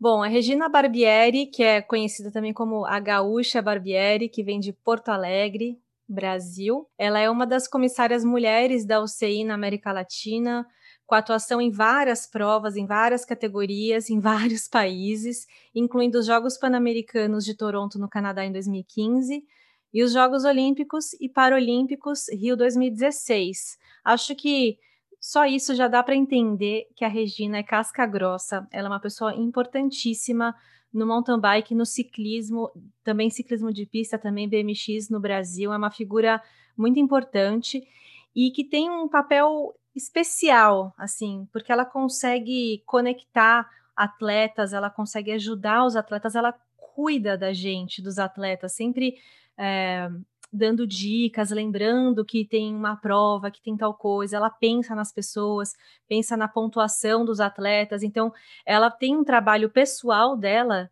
Bom, 0.00 0.22
a 0.22 0.28
Regina 0.28 0.68
Barbieri, 0.68 1.46
que 1.46 1.60
é 1.60 1.82
conhecida 1.82 2.30
também 2.30 2.52
como 2.52 2.86
a 2.86 3.00
Gaúcha 3.00 3.60
Barbieri, 3.60 4.28
que 4.28 4.44
vem 4.44 4.60
de 4.60 4.72
Porto 4.72 5.08
Alegre, 5.08 5.76
Brasil. 6.08 6.88
Ela 6.96 7.18
é 7.18 7.28
uma 7.28 7.44
das 7.44 7.66
comissárias 7.66 8.24
mulheres 8.24 8.86
da 8.86 9.02
UCI 9.02 9.42
na 9.42 9.54
América 9.54 9.90
Latina, 9.90 10.64
com 11.04 11.16
atuação 11.16 11.60
em 11.60 11.72
várias 11.72 12.28
provas, 12.28 12.76
em 12.76 12.86
várias 12.86 13.24
categorias, 13.24 14.08
em 14.08 14.20
vários 14.22 14.68
países, 14.68 15.48
incluindo 15.74 16.20
os 16.20 16.26
Jogos 16.26 16.56
Pan-Americanos 16.56 17.44
de 17.44 17.56
Toronto, 17.56 17.98
no 17.98 18.08
Canadá, 18.08 18.44
em 18.44 18.52
2015, 18.52 19.42
e 19.92 20.02
os 20.04 20.12
Jogos 20.12 20.44
Olímpicos 20.44 21.12
e 21.14 21.28
Paralímpicos 21.28 22.28
Rio 22.32 22.56
2016. 22.56 23.76
Acho 24.04 24.36
que 24.36 24.78
só 25.20 25.44
isso 25.46 25.74
já 25.74 25.88
dá 25.88 26.02
para 26.02 26.14
entender 26.14 26.88
que 26.94 27.04
a 27.04 27.08
Regina 27.08 27.58
é 27.58 27.62
casca 27.62 28.06
grossa, 28.06 28.66
ela 28.70 28.88
é 28.88 28.90
uma 28.90 29.00
pessoa 29.00 29.34
importantíssima 29.34 30.54
no 30.92 31.06
mountain 31.06 31.38
bike, 31.38 31.74
no 31.74 31.84
ciclismo, 31.84 32.70
também 33.04 33.28
ciclismo 33.28 33.72
de 33.72 33.84
pista, 33.84 34.18
também 34.18 34.48
BMX 34.48 35.10
no 35.10 35.20
Brasil, 35.20 35.72
é 35.72 35.76
uma 35.76 35.90
figura 35.90 36.42
muito 36.76 36.98
importante 36.98 37.86
e 38.34 38.50
que 38.50 38.64
tem 38.64 38.88
um 38.88 39.08
papel 39.08 39.74
especial, 39.94 40.94
assim, 40.96 41.46
porque 41.52 41.72
ela 41.72 41.84
consegue 41.84 42.82
conectar 42.86 43.68
atletas, 43.96 44.72
ela 44.72 44.88
consegue 44.88 45.32
ajudar 45.32 45.84
os 45.84 45.96
atletas, 45.96 46.36
ela 46.36 46.54
cuida 46.94 47.36
da 47.36 47.52
gente, 47.52 48.00
dos 48.00 48.18
atletas, 48.18 48.72
sempre 48.72 49.16
é, 49.56 50.08
dando 50.52 50.86
dicas, 50.86 51.50
lembrando 51.50 52.24
que 52.24 52.44
tem 52.44 52.74
uma 52.74 52.96
prova, 52.96 53.50
que 53.50 53.62
tem 53.62 53.76
tal 53.76 53.94
coisa, 53.94 54.36
ela 54.36 54.50
pensa 54.50 54.94
nas 54.94 55.12
pessoas, 55.12 55.72
pensa 56.08 56.36
na 56.36 56.48
pontuação 56.48 57.24
dos 57.24 57.40
atletas, 57.40 58.02
então 58.02 58.32
ela 58.64 58.90
tem 58.90 59.16
um 59.16 59.24
trabalho 59.24 59.70
pessoal 59.70 60.36
dela, 60.36 60.90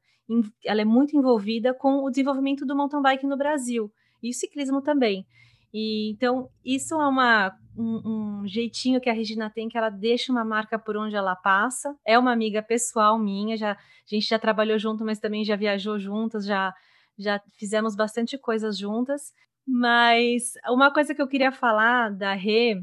ela 0.65 0.83
é 0.83 0.85
muito 0.85 1.17
envolvida 1.17 1.73
com 1.73 2.05
o 2.05 2.11
desenvolvimento 2.11 2.67
do 2.67 2.77
mountain 2.77 3.01
bike 3.01 3.27
no 3.27 3.37
Brasil, 3.37 3.91
e 4.23 4.31
o 4.31 4.35
ciclismo 4.35 4.83
também. 4.83 5.27
E, 5.73 6.11
então, 6.11 6.49
isso 6.65 6.95
é 6.95 7.07
uma, 7.07 7.55
um, 7.77 8.41
um, 8.41 8.47
jeitinho 8.47 9.01
que 9.01 9.11
a 9.11 9.13
Regina 9.13 9.51
tem, 9.51 9.69
que 9.69 9.77
ela 9.77 9.91
deixa 9.91 10.33
uma 10.33 10.45
marca 10.45 10.79
por 10.79 10.97
onde 10.97 11.15
ela 11.15 11.37
passa. 11.37 11.95
É 12.05 12.19
uma 12.19 12.33
amiga 12.33 12.63
pessoal 12.63 13.19
minha, 13.19 13.57
já, 13.57 13.73
a 13.73 13.79
gente 14.07 14.27
já 14.27 14.39
trabalhou 14.39 14.79
junto, 14.79 15.05
mas 15.05 15.19
também 15.19 15.45
já 15.45 15.55
viajou 15.55 15.99
juntas, 15.99 16.47
já, 16.47 16.75
já 17.19 17.41
fizemos 17.59 17.95
bastante 17.95 18.39
coisas 18.39 18.79
juntas. 18.79 19.35
Mas 19.67 20.53
uma 20.69 20.93
coisa 20.93 21.15
que 21.15 21.21
eu 21.21 21.29
queria 21.29 21.51
falar 21.53 22.11
da 22.11 22.35
Rê, 22.35 22.83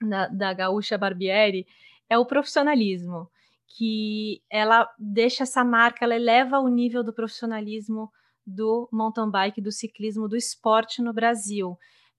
da, 0.00 0.28
da 0.28 0.52
Gaúcha 0.52 0.96
Barbieri, 0.96 1.66
é 2.08 2.18
o 2.18 2.26
profissionalismo. 2.26 3.28
Que 3.76 4.40
ela 4.48 4.88
deixa 4.98 5.42
essa 5.42 5.64
marca, 5.64 6.04
ela 6.04 6.14
eleva 6.14 6.60
o 6.60 6.68
nível 6.68 7.02
do 7.02 7.12
profissionalismo 7.12 8.10
do 8.46 8.88
mountain 8.92 9.30
bike, 9.30 9.60
do 9.60 9.72
ciclismo, 9.72 10.28
do 10.28 10.36
esporte 10.36 11.02
no 11.02 11.12
Brasil 11.12 11.76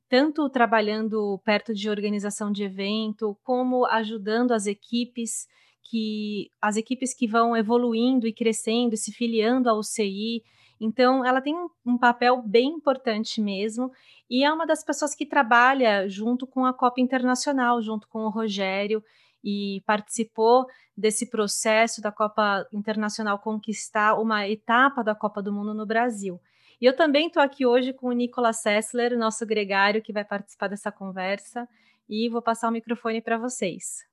tanto 0.08 0.50
trabalhando 0.50 1.40
perto 1.44 1.74
de 1.74 1.90
organização 1.90 2.52
de 2.52 2.64
evento, 2.64 3.38
como 3.44 3.86
ajudando 3.86 4.52
as 4.52 4.68
equipes 4.68 5.48
que 5.88 6.50
as 6.60 6.78
equipes 6.78 7.14
que 7.14 7.28
vão 7.28 7.56
evoluindo 7.56 8.28
e 8.28 8.34
crescendo, 8.34 8.98
se 8.98 9.12
filiando 9.12 9.70
ao 9.70 9.84
CI. 9.84 10.44
Então, 10.80 11.26
ela 11.26 11.42
tem 11.42 11.56
um, 11.86 11.98
papel 11.98 12.42
bem 12.42 12.68
importante 12.68 13.42
mesmo, 13.42 13.92
e 14.30 14.44
é 14.44 14.52
uma 14.52 14.66
das 14.66 14.84
pessoas 14.84 15.16
que 15.16 15.26
trabalha 15.26 16.08
junto 16.10 16.46
com 16.46 16.66
a 16.66 16.74
Copa 16.74 17.00
Internacional, 17.00 17.82
junto 17.82 18.08
com 18.08 18.26
o 18.26 18.30
Rogério, 18.30 19.04
e 19.44 19.82
participou 19.86 20.66
desse 20.98 21.30
processo 21.30 22.02
da 22.02 22.12
Copa 22.12 22.68
Internacional 22.74 23.40
conquistar 23.40 24.16
uma 24.16 24.48
etapa 24.48 25.04
da 25.04 25.16
Copa 25.16 25.42
do 25.42 25.54
Mundo 25.54 25.74
no 25.74 25.86
Brasil. 25.86 26.42
E 26.82 26.86
eu 26.86 26.96
também 26.96 27.28
estou 27.28 27.42
aqui 27.42 27.66
hoje 27.66 27.94
com 27.94 28.08
o 28.08 28.14
Nicolas 28.14 28.62
Sessler, 28.62 29.18
nosso 29.18 29.46
gregário, 29.46 30.02
que 30.02 30.12
vai 30.12 30.26
participar 30.26 30.68
dessa 30.68 30.92
conversa, 30.92 31.68
e 32.10 32.30
vou 32.30 32.42
passar 32.42 32.68
o 32.70 32.72
microfone 32.72 33.22
para 33.22 33.38
vocês. 33.38 34.04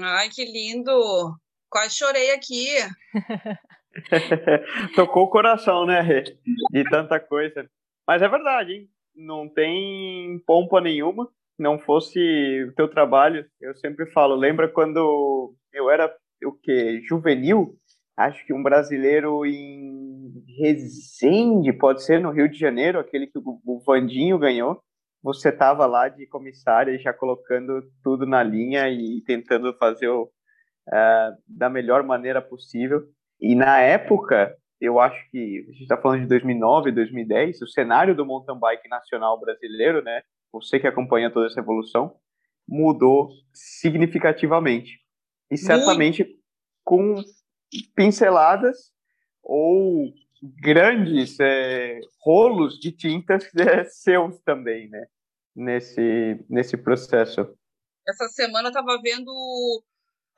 Ai, 0.00 0.28
que 0.28 0.44
lindo! 0.44 1.36
Quase 1.68 1.96
chorei 1.96 2.30
aqui. 2.30 2.68
Tocou 4.94 5.24
o 5.24 5.30
coração, 5.30 5.86
né? 5.86 6.02
De 6.70 6.84
tanta 6.84 7.18
coisa. 7.20 7.68
Mas 8.06 8.22
é 8.22 8.28
verdade, 8.28 8.72
hein? 8.72 8.88
Não 9.14 9.48
tem 9.48 10.40
pompa 10.46 10.80
nenhuma. 10.80 11.28
Não 11.58 11.78
fosse 11.78 12.18
o 12.68 12.74
teu 12.74 12.88
trabalho, 12.88 13.44
eu 13.60 13.74
sempre 13.76 14.06
falo. 14.12 14.36
Lembra 14.36 14.68
quando 14.68 15.54
eu 15.72 15.90
era 15.90 16.14
o 16.44 16.52
quê? 16.52 17.02
Juvenil? 17.08 17.76
acho 18.18 18.44
que 18.44 18.52
um 18.52 18.62
brasileiro 18.62 19.46
em 19.46 20.08
Resende, 20.58 21.72
pode 21.72 22.02
ser, 22.02 22.20
no 22.20 22.32
Rio 22.32 22.50
de 22.50 22.58
Janeiro, 22.58 22.98
aquele 22.98 23.28
que 23.28 23.38
o 23.38 23.80
Vandinho 23.86 24.38
ganhou. 24.38 24.82
Você 25.22 25.50
estava 25.50 25.86
lá 25.86 26.08
de 26.08 26.26
comissária, 26.26 26.98
já 26.98 27.12
colocando 27.12 27.80
tudo 28.02 28.26
na 28.26 28.42
linha 28.42 28.88
e 28.88 29.22
tentando 29.24 29.72
fazer 29.78 30.08
o, 30.08 30.24
uh, 30.24 31.36
da 31.46 31.70
melhor 31.70 32.02
maneira 32.02 32.42
possível. 32.42 33.02
E 33.40 33.54
na 33.54 33.78
época, 33.78 34.56
eu 34.80 35.00
acho 35.00 35.30
que 35.30 35.66
a 35.68 35.72
gente 35.72 35.82
está 35.82 35.96
falando 35.96 36.22
de 36.22 36.28
2009, 36.28 36.92
2010, 36.92 37.62
o 37.62 37.66
cenário 37.66 38.14
do 38.14 38.24
mountain 38.24 38.58
bike 38.58 38.88
nacional 38.88 39.38
brasileiro, 39.38 40.02
né? 40.02 40.22
Você 40.52 40.78
que 40.78 40.86
acompanha 40.86 41.30
toda 41.30 41.46
essa 41.46 41.60
evolução, 41.60 42.16
mudou 42.66 43.30
significativamente. 43.52 45.00
E 45.50 45.56
certamente 45.56 46.24
Muito. 46.24 46.38
com 46.84 47.22
pinceladas 47.94 48.92
ou 49.42 50.12
grandes 50.60 51.38
é, 51.40 52.00
rolos 52.20 52.78
de 52.78 52.92
tintas 52.92 53.44
é, 53.56 53.84
seus 53.84 54.38
também, 54.40 54.88
né? 54.88 55.06
Nesse, 55.56 56.44
nesse 56.48 56.76
processo. 56.76 57.40
Essa 58.06 58.28
semana 58.28 58.68
eu 58.68 58.70
estava 58.70 59.00
vendo 59.02 59.32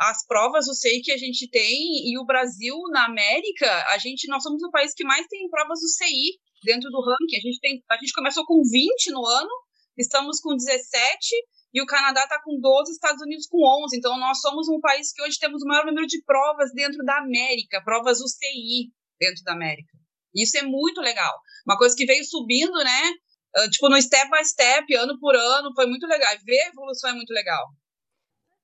as 0.00 0.25
provas, 0.27 0.66
eu 0.66 0.72
sei 0.72 1.03
que 1.03 1.12
a 1.12 1.19
gente 1.19 1.47
tem, 1.50 2.09
e 2.09 2.19
o 2.19 2.25
Brasil, 2.25 2.75
na 2.91 3.05
América, 3.05 3.69
a 3.91 3.99
gente, 3.99 4.27
nós 4.28 4.43
somos 4.43 4.62
o 4.62 4.71
país 4.71 4.94
que 4.94 5.05
mais 5.05 5.27
tem 5.27 5.47
provas 5.50 5.78
do 5.78 5.88
CI 5.88 6.41
dentro 6.65 6.88
do 6.91 7.00
ranking. 7.00 7.37
A 7.37 7.41
gente, 7.41 7.61
tem, 7.61 7.84
a 7.91 7.97
gente 7.97 8.12
começou 8.15 8.47
com 8.47 8.62
20 8.62 9.11
no 9.11 9.27
ano, 9.27 9.50
estamos 9.99 10.41
com 10.41 10.56
17, 10.56 11.37
e 11.75 11.83
o 11.83 11.87
Canadá 11.87 12.22
está 12.22 12.41
com 12.43 12.59
12, 12.59 12.93
Estados 12.93 13.21
Unidos 13.21 13.47
com 13.47 13.59
11. 13.84 13.99
Então, 13.99 14.19
nós 14.19 14.41
somos 14.41 14.69
um 14.71 14.81
país 14.81 15.12
que 15.12 15.22
hoje 15.22 15.38
temos 15.38 15.62
o 15.62 15.66
maior 15.66 15.84
número 15.84 16.06
de 16.06 16.22
provas 16.25 16.72
dentro 16.72 17.05
da 17.05 17.19
América, 17.19 17.82
provas 17.84 18.21
UCI 18.21 18.91
dentro 19.21 19.44
da 19.44 19.53
América. 19.53 19.93
Isso 20.34 20.56
é 20.56 20.62
muito 20.62 21.03
legal. 21.03 21.34
Uma 21.67 21.77
coisa 21.77 21.94
que 21.94 22.06
veio 22.06 22.25
subindo, 22.25 22.72
né? 22.72 23.12
Ah, 23.55 23.69
tipo, 23.69 23.88
no 23.91 24.00
step 24.00 24.31
by 24.31 24.44
step, 24.44 24.94
ano 24.94 25.19
por 25.21 25.37
ano, 25.37 25.75
foi 25.75 25.87
muito 25.87 26.06
legal. 26.06 26.32
Ver 26.43 26.61
a 26.62 26.69
evolução 26.69 27.11
é 27.11 27.12
muito 27.12 27.32
legal. 27.32 27.67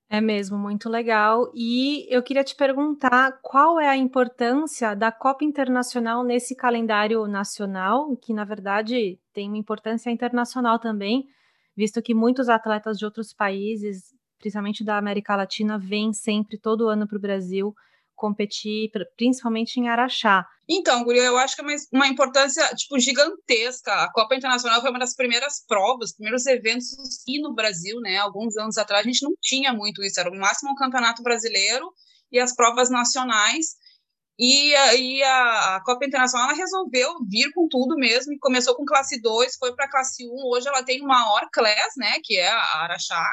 É 0.09 0.21
mesmo, 0.21 0.57
muito 0.57 0.89
legal. 0.89 1.51
E 1.53 2.07
eu 2.15 2.23
queria 2.23 2.45
te 2.45 2.55
perguntar 2.55 3.41
qual 3.43 3.81
é 3.81 3.89
a 3.89 3.97
importância 3.97 4.95
da 4.95 5.11
Copa 5.11 5.45
Internacional 5.45 6.23
nesse 6.23 6.55
calendário 6.55 7.27
nacional, 7.27 8.17
que 8.17 8.33
na 8.33 8.45
verdade 8.45 9.19
tem 9.33 9.49
uma 9.49 9.59
importância 9.59 10.09
internacional 10.09 10.79
também, 10.79 11.27
visto 11.77 12.01
que 12.01 12.15
muitos 12.15 12.49
atletas 12.49 12.99
de 12.99 13.05
outros 13.05 13.33
países, 13.33 14.15
principalmente 14.39 14.85
da 14.85 14.97
América 14.97 15.35
Latina, 15.35 15.77
vêm 15.77 16.13
sempre 16.13 16.57
todo 16.57 16.89
ano 16.89 17.09
para 17.09 17.19
o 17.19 17.21
Brasil 17.21 17.75
competir, 18.17 18.91
principalmente 19.17 19.79
em 19.79 19.89
Araxá. 19.89 20.45
Então, 20.69 21.05
Guria, 21.05 21.23
eu 21.23 21.37
acho 21.37 21.55
que 21.55 21.63
é 21.63 21.65
uma, 21.65 21.75
uma, 21.93 22.09
importância 22.09 22.67
tipo 22.75 22.99
gigantesca. 22.99 23.93
A 23.93 24.13
Copa 24.13 24.35
Internacional 24.35 24.81
foi 24.81 24.91
uma 24.91 24.99
das 24.99 25.15
primeiras 25.15 25.65
provas, 25.67 26.13
primeiros 26.13 26.45
eventos 26.47 26.89
aqui 27.23 27.41
no 27.41 27.55
Brasil, 27.55 28.01
né? 28.01 28.17
Alguns 28.17 28.57
anos 28.57 28.77
atrás 28.77 29.05
a 29.05 29.09
gente 29.09 29.23
não 29.23 29.33
tinha 29.41 29.73
muito 29.73 30.03
isso, 30.03 30.19
era 30.19 30.31
o 30.31 30.37
máximo 30.37 30.73
um 30.73 30.75
campeonato 30.75 31.23
brasileiro 31.23 31.89
e 32.33 32.41
as 32.41 32.55
provas 32.55 32.91
nacionais. 32.91 33.77
E, 34.39 34.73
e 34.73 35.23
a, 35.23 35.77
a, 35.77 35.83
Copa 35.85 36.05
Internacional 36.05 36.55
resolveu 36.55 37.15
vir 37.27 37.51
com 37.55 37.69
tudo 37.69 37.97
mesmo, 37.97 38.33
e 38.35 38.39
começou 38.39 38.75
com 38.75 38.85
classe 38.85 39.21
2, 39.21 39.57
foi 39.57 39.75
para 39.75 39.89
classe 39.89 40.29
1, 40.29 40.31
hoje 40.53 40.69
ela 40.69 40.83
tem 40.83 41.01
uma 41.01 41.21
maior 41.21 41.49
class, 41.51 41.95
né, 41.97 42.19
que 42.23 42.37
é 42.37 42.49
a 42.49 42.83
Araxá, 42.83 43.25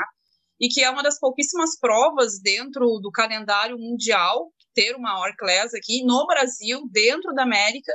e 0.61 0.69
que 0.69 0.81
é 0.81 0.89
uma 0.89 1.03
das 1.03 1.19
pouquíssimas 1.19 1.77
provas 1.77 2.39
dentro 2.41 2.99
do 3.01 3.11
calendário 3.11 3.77
mundial 3.77 4.49
ter 4.73 4.95
uma 4.95 5.13
maior 5.13 5.33
class 5.37 5.73
aqui 5.73 6.03
no 6.03 6.25
Brasil, 6.27 6.87
dentro 6.91 7.33
da 7.33 7.43
América, 7.43 7.93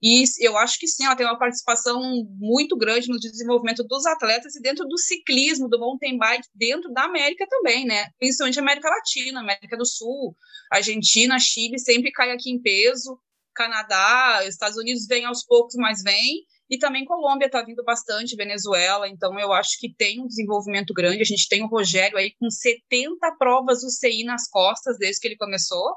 e 0.00 0.24
eu 0.40 0.56
acho 0.56 0.78
que 0.78 0.86
sim, 0.86 1.04
ela 1.04 1.16
tem 1.16 1.26
uma 1.26 1.38
participação 1.38 2.00
muito 2.38 2.76
grande 2.76 3.08
no 3.08 3.18
desenvolvimento 3.18 3.82
dos 3.82 4.06
atletas 4.06 4.54
e 4.54 4.62
dentro 4.62 4.86
do 4.86 4.96
ciclismo, 4.96 5.68
do 5.68 5.78
mountain 5.78 6.16
bike, 6.16 6.46
dentro 6.54 6.92
da 6.92 7.04
América 7.04 7.44
também, 7.48 7.84
né? 7.84 8.06
Principalmente 8.18 8.60
América 8.60 8.88
Latina, 8.88 9.40
América 9.40 9.76
do 9.76 9.84
Sul, 9.84 10.36
Argentina, 10.70 11.38
Chile, 11.40 11.80
sempre 11.80 12.12
cai 12.12 12.30
aqui 12.30 12.50
em 12.50 12.62
peso. 12.62 13.18
Canadá, 13.54 14.44
Estados 14.46 14.78
Unidos 14.78 15.04
vem 15.08 15.24
aos 15.24 15.44
poucos, 15.44 15.74
mas 15.76 16.00
vem. 16.00 16.46
E 16.70 16.78
também 16.78 17.04
Colômbia 17.04 17.46
está 17.46 17.60
vindo 17.64 17.82
bastante, 17.82 18.36
Venezuela, 18.36 19.08
então 19.08 19.36
eu 19.40 19.52
acho 19.52 19.70
que 19.80 19.92
tem 19.92 20.20
um 20.20 20.28
desenvolvimento 20.28 20.94
grande. 20.94 21.22
A 21.22 21.24
gente 21.24 21.48
tem 21.48 21.64
o 21.64 21.66
Rogério 21.66 22.16
aí 22.16 22.32
com 22.38 22.48
70 22.48 23.16
provas 23.36 23.82
UCI 23.82 24.22
nas 24.22 24.48
costas 24.48 24.96
desde 24.96 25.20
que 25.20 25.26
ele 25.26 25.36
começou. 25.36 25.92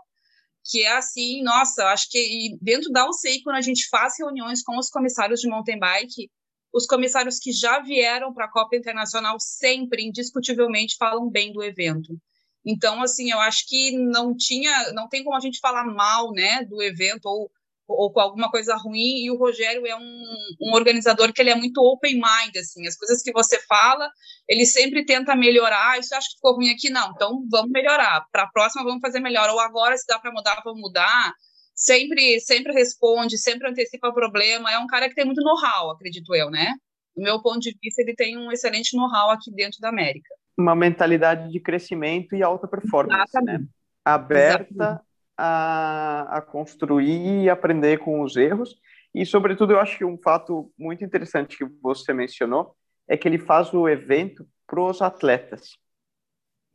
Que 0.64 0.84
é 0.84 0.94
assim, 0.98 1.42
nossa, 1.44 1.86
acho 1.88 2.10
que 2.10 2.58
dentro 2.62 2.92
da 2.92 3.08
UCI, 3.08 3.42
quando 3.44 3.58
a 3.58 3.62
gente 3.62 3.88
faz 3.90 4.14
reuniões 4.20 4.64
com 4.64 4.78
os 4.78 4.90
comissários 4.90 5.40
de 5.40 5.50
mountain 5.50 5.80
bike, 5.80 6.30
os 6.74 6.86
comissários 6.86 7.40
que 7.40 7.52
já 7.52 7.80
vieram 7.80 8.34
para 8.34 8.46
a 8.46 8.52
Copa 8.52 8.76
Internacional 8.76 9.38
sempre, 9.40 10.04
indiscutivelmente, 10.04 10.96
falam 10.98 11.30
bem 11.30 11.52
do 11.52 11.64
evento. 11.64 12.18
Então, 12.66 13.02
assim, 13.02 13.32
eu 13.32 13.40
acho 13.40 13.68
que 13.68 13.92
não 13.92 14.36
tinha, 14.36 14.94
não 14.94 15.10
tem 15.10 15.24
como 15.24 15.36
a 15.36 15.40
gente 15.40 15.60
falar 15.60 15.86
mal, 15.86 16.32
né, 16.32 16.64
do 16.64 16.82
evento 16.82 17.26
ou 17.26 17.52
ou 17.92 18.12
com 18.12 18.20
alguma 18.20 18.50
coisa 18.50 18.76
ruim, 18.76 19.24
e 19.24 19.32
o 19.32 19.38
Rogério 19.38 19.86
é 19.86 19.96
um, 19.96 20.24
um, 20.62 20.74
organizador 20.74 21.32
que 21.34 21.42
ele 21.42 21.50
é 21.50 21.56
muito 21.56 21.82
open 21.82 22.16
mind, 22.16 22.56
assim, 22.58 22.88
as 22.88 22.96
coisas 22.96 23.22
que 23.22 23.32
você 23.32 23.60
fala, 23.68 24.10
ele 24.48 24.66
sempre 24.66 25.06
tenta 25.06 25.36
melhorar, 25.36 26.00
isso 26.00 26.16
acho 26.16 26.30
que 26.30 26.36
ficou 26.36 26.56
ruim 26.56 26.70
aqui, 26.70 26.90
não, 26.90 27.12
então 27.12 27.46
vamos 27.50 27.72
melhorar, 27.72 28.26
para 28.32 28.44
a 28.44 28.52
próxima 28.52 28.84
vamos 28.84 29.02
fazer 29.02 29.20
melhor, 29.20 29.50
ou 29.50 29.60
agora 29.60 29.98
se 29.98 30.06
dá 30.08 30.20
para 30.20 30.32
mudar, 30.32 30.62
vamos 30.64 30.82
mudar, 30.82 31.34
sempre, 31.76 32.40
sempre 32.40 32.74
responde, 32.74 33.38
sempre 33.38 33.70
antecipa 33.70 34.10
o 34.10 34.14
problema, 34.14 34.72
é 34.72 34.78
um 34.78 34.88
cara 34.88 35.10
que 35.10 35.16
tem 35.16 35.26
muito 35.26 35.42
know-how, 35.42 35.92
acredito 35.92 36.34
eu, 36.36 36.50
né? 36.50 36.74
Do 37.16 37.24
meu 37.24 37.42
ponto 37.42 37.60
de 37.60 37.76
vista, 37.82 38.02
ele 38.02 38.16
tem 38.16 38.38
um 38.38 38.52
excelente 38.52 38.96
know-how 38.96 39.32
aqui 39.32 39.52
dentro 39.52 39.80
da 39.82 39.90
América. 39.90 40.34
Uma 40.58 40.76
mentalidade 40.76 41.52
de 41.52 41.60
crescimento 41.60 42.36
e 42.36 42.44
alta 42.44 42.68
performance, 42.68 43.18
né? 43.18 43.26
Exatamente. 43.26 43.64
né? 43.64 43.68
Aberta 44.04 44.74
Exatamente 44.74 45.11
a, 45.44 46.38
a 46.38 46.42
construir 46.42 47.44
e 47.44 47.50
aprender 47.50 47.98
com 47.98 48.22
os 48.22 48.36
erros. 48.36 48.80
E, 49.14 49.26
sobretudo, 49.26 49.74
eu 49.74 49.80
acho 49.80 49.98
que 49.98 50.06
um 50.06 50.18
fato 50.18 50.72
muito 50.78 51.04
interessante 51.04 51.58
que 51.58 51.66
você 51.82 52.14
mencionou 52.14 52.76
é 53.08 53.18
que 53.18 53.28
ele 53.28 53.40
faz 53.40 53.74
o 53.74 53.90
evento 53.90 54.48
para 54.68 54.80
os 54.80 55.02
atletas. 55.02 55.78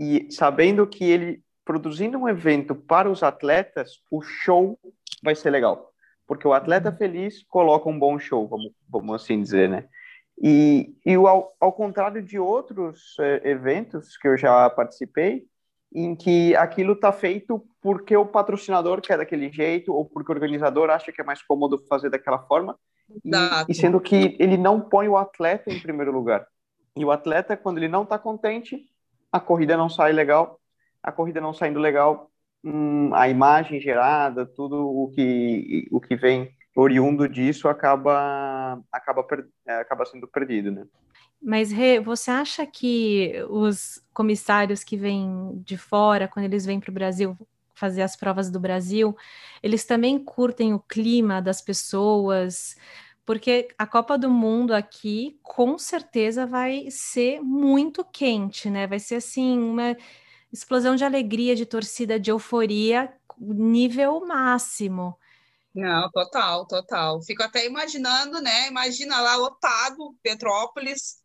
E 0.01 0.27
sabendo 0.33 0.85
que 0.85 1.05
ele, 1.05 1.43
produzindo 1.65 2.19
um 2.19 2.29
evento 2.29 2.75
para 2.75 3.09
os 3.09 3.23
atletas, 3.23 4.03
o 4.11 4.21
show 4.21 4.77
vai 5.23 5.37
ser 5.37 5.51
legal. 5.51 5.93
Porque 6.27 6.47
o 6.47 6.53
atleta 6.53 6.91
uhum. 6.91 6.97
feliz 6.97 7.45
coloca 7.45 7.89
um 7.89 7.97
bom 7.97 8.19
show, 8.19 8.49
vamos, 8.49 8.73
vamos 8.89 9.23
assim 9.23 9.41
dizer, 9.41 9.69
né? 9.69 9.89
E, 10.43 10.93
e 11.07 11.15
ao, 11.15 11.57
ao 11.61 11.73
contrário 11.73 12.21
de 12.21 12.37
outros 12.37 13.17
eh, 13.21 13.43
eventos 13.45 14.19
que 14.19 14.29
eu 14.29 14.37
já 14.37 14.69
participei, 14.69 15.47
em 15.95 16.15
que 16.15 16.55
aquilo 16.57 16.93
está 16.93 17.13
feito 17.13 17.65
porque 17.81 18.17
o 18.17 18.27
patrocinador 18.27 19.01
quer 19.01 19.19
daquele 19.19 19.51
jeito 19.51 19.93
ou 19.93 20.05
porque 20.05 20.31
o 20.31 20.35
organizador 20.35 20.91
acha 20.91 21.13
que 21.13 21.21
é 21.21 21.25
mais 21.25 21.43
cômodo 21.43 21.79
fazer 21.89 22.11
daquela 22.11 22.39
forma. 22.41 22.79
E, 23.25 23.31
e, 23.69 23.75
sendo 23.75 24.01
que 24.01 24.37
ele 24.41 24.57
não 24.57 24.81
põe 24.81 25.09
o 25.09 25.17
atleta 25.17 25.73
em 25.73 25.81
primeiro 25.81 26.11
lugar. 26.11 26.47
E 26.97 27.05
o 27.05 27.11
atleta 27.11 27.57
quando 27.57 27.79
ele 27.79 27.89
não 27.89 28.03
está 28.03 28.19
contente 28.19 28.85
a 29.31 29.41
corrida 29.41 29.77
não 29.77 29.89
sai 29.89 30.13
legal. 30.13 30.59
A 31.03 31.13
corrida 31.13 31.41
não 31.41 31.53
saindo 31.53 31.79
legal 31.79 32.31
hum, 32.65 33.15
a 33.15 33.29
imagem 33.29 33.81
gerada 33.81 34.47
tudo 34.47 34.89
o 34.89 35.11
que 35.11 35.87
o 35.91 36.01
que 36.01 36.17
vem 36.17 36.51
oriundo 36.77 37.29
disso 37.29 37.69
acaba 37.69 38.81
acaba 38.93 39.27
acaba 39.67 40.05
sendo 40.05 40.29
perdido 40.29 40.71
né 40.71 40.87
mas, 41.43 41.71
Rê, 41.71 42.01
você 42.01 42.31
acha 42.31 42.67
que 42.67 43.35
os 43.49 44.03
comissários 44.13 44.83
que 44.83 44.97
vêm 44.97 45.53
de 45.65 45.77
fora, 45.77 46.29
quando 46.29 46.47
eles 46.47 46.65
vêm 46.65 46.81
para 46.81 46.91
o 46.91 46.95
Brasil 46.95 47.37
fazer 47.75 48.03
as 48.03 48.17
provas 48.17 48.51
do 48.51 48.59
Brasil, 48.59 49.15
eles 49.63 49.85
também 49.85 50.19
curtem 50.19 50.73
o 50.75 50.81
clima 50.81 51.43
das 51.43 51.61
pessoas? 51.61 52.77
Porque 53.25 53.69
a 53.77 53.87
Copa 53.87 54.17
do 54.17 54.31
Mundo 54.31 54.73
aqui, 54.73 55.39
com 55.43 55.79
certeza, 55.79 56.47
vai 56.47 56.91
ser 56.91 57.41
muito 57.41 58.05
quente, 58.05 58.71
né? 58.71 58.87
Vai 58.87 58.99
ser 58.99 59.17
assim, 59.17 59.59
uma 59.59 59.97
explosão 60.53 60.97
de 60.97 61.05
alegria, 61.05 61.55
de 61.55 61.67
torcida, 61.67 62.19
de 62.19 62.31
euforia, 62.31 63.13
nível 63.39 64.27
máximo. 64.27 65.19
Não, 65.77 66.11
total, 66.11 66.67
total. 66.67 67.23
Fico 67.23 67.43
até 67.43 67.67
imaginando, 67.67 68.41
né? 68.41 68.67
Imagina 68.67 69.21
lá 69.21 69.37
lotado, 69.37 70.17
Petrópolis, 70.23 71.17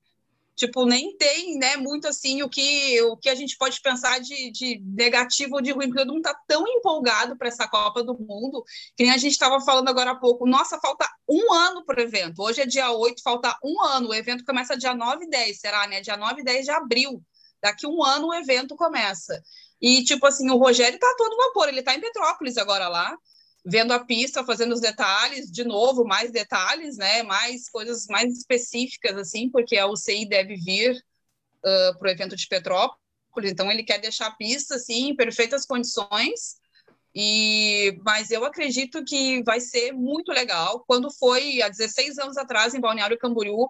tipo, 0.55 0.85
nem 0.85 1.15
tem, 1.15 1.57
né, 1.57 1.77
muito 1.77 2.05
assim 2.05 2.43
o 2.43 2.49
que, 2.49 3.01
o 3.03 3.15
que 3.15 3.29
a 3.29 3.35
gente 3.35 3.57
pode 3.57 3.81
pensar 3.81 4.19
de, 4.19 4.51
de 4.51 4.79
negativo 4.85 5.55
ou 5.55 5.61
de 5.61 5.71
ruim, 5.71 5.87
porque 5.87 6.01
todo 6.01 6.13
mundo 6.13 6.27
está 6.27 6.37
tão 6.45 6.67
empolgado 6.67 7.37
para 7.37 7.47
essa 7.47 7.65
Copa 7.65 8.03
do 8.03 8.13
Mundo, 8.13 8.61
que 8.97 9.03
nem 9.03 9.13
a 9.13 9.17
gente 9.17 9.31
estava 9.31 9.61
falando 9.61 9.87
agora 9.87 10.11
há 10.11 10.15
pouco, 10.15 10.45
nossa, 10.45 10.77
falta 10.81 11.09
um 11.27 11.53
ano 11.53 11.85
para 11.85 12.01
o 12.01 12.03
evento, 12.03 12.43
hoje 12.43 12.61
é 12.61 12.65
dia 12.65 12.91
8, 12.91 13.23
falta 13.23 13.57
um 13.63 13.81
ano, 13.81 14.09
o 14.09 14.13
evento 14.13 14.43
começa 14.43 14.77
dia 14.77 14.93
9 14.93 15.23
e 15.25 15.29
10, 15.29 15.59
será, 15.59 15.87
né, 15.87 16.01
dia 16.01 16.17
9 16.17 16.41
e 16.41 16.43
10 16.43 16.65
de 16.65 16.71
abril, 16.71 17.23
daqui 17.61 17.87
um 17.87 18.03
ano 18.03 18.27
o 18.27 18.33
evento 18.33 18.75
começa. 18.75 19.41
E, 19.81 20.03
tipo 20.03 20.27
assim, 20.27 20.49
o 20.51 20.57
Rogério 20.57 20.95
está 20.95 21.15
todo 21.17 21.37
vapor, 21.37 21.69
ele 21.69 21.79
está 21.79 21.95
em 21.95 22.01
Petrópolis 22.01 22.57
agora 22.57 22.87
lá, 22.87 23.17
vendo 23.63 23.93
a 23.93 24.03
pista, 24.03 24.43
fazendo 24.43 24.73
os 24.73 24.81
detalhes, 24.81 25.51
de 25.51 25.63
novo, 25.63 26.03
mais 26.03 26.31
detalhes, 26.31 26.97
né? 26.97 27.23
Mais 27.23 27.69
coisas 27.69 28.07
mais 28.07 28.35
específicas, 28.37 29.15
assim, 29.17 29.49
porque 29.49 29.77
a 29.77 29.87
UCI 29.87 30.25
deve 30.27 30.55
vir 30.55 30.95
uh, 30.95 31.97
para 31.99 32.07
o 32.07 32.11
evento 32.11 32.35
de 32.35 32.47
Petrópolis, 32.47 32.99
então 33.51 33.71
ele 33.71 33.83
quer 33.83 33.99
deixar 33.99 34.27
a 34.27 34.35
pista, 34.35 34.75
assim, 34.75 35.09
em 35.09 35.15
perfeitas 35.15 35.65
condições. 35.65 36.59
E, 37.13 37.99
mas 38.05 38.31
eu 38.31 38.45
acredito 38.45 39.03
que 39.03 39.43
vai 39.43 39.59
ser 39.59 39.91
muito 39.91 40.31
legal. 40.31 40.83
Quando 40.87 41.11
foi 41.11 41.61
há 41.61 41.67
16 41.67 42.17
anos 42.17 42.37
atrás 42.37 42.73
em 42.73 42.79
Balneário 42.79 43.19
Camboriú, 43.19 43.69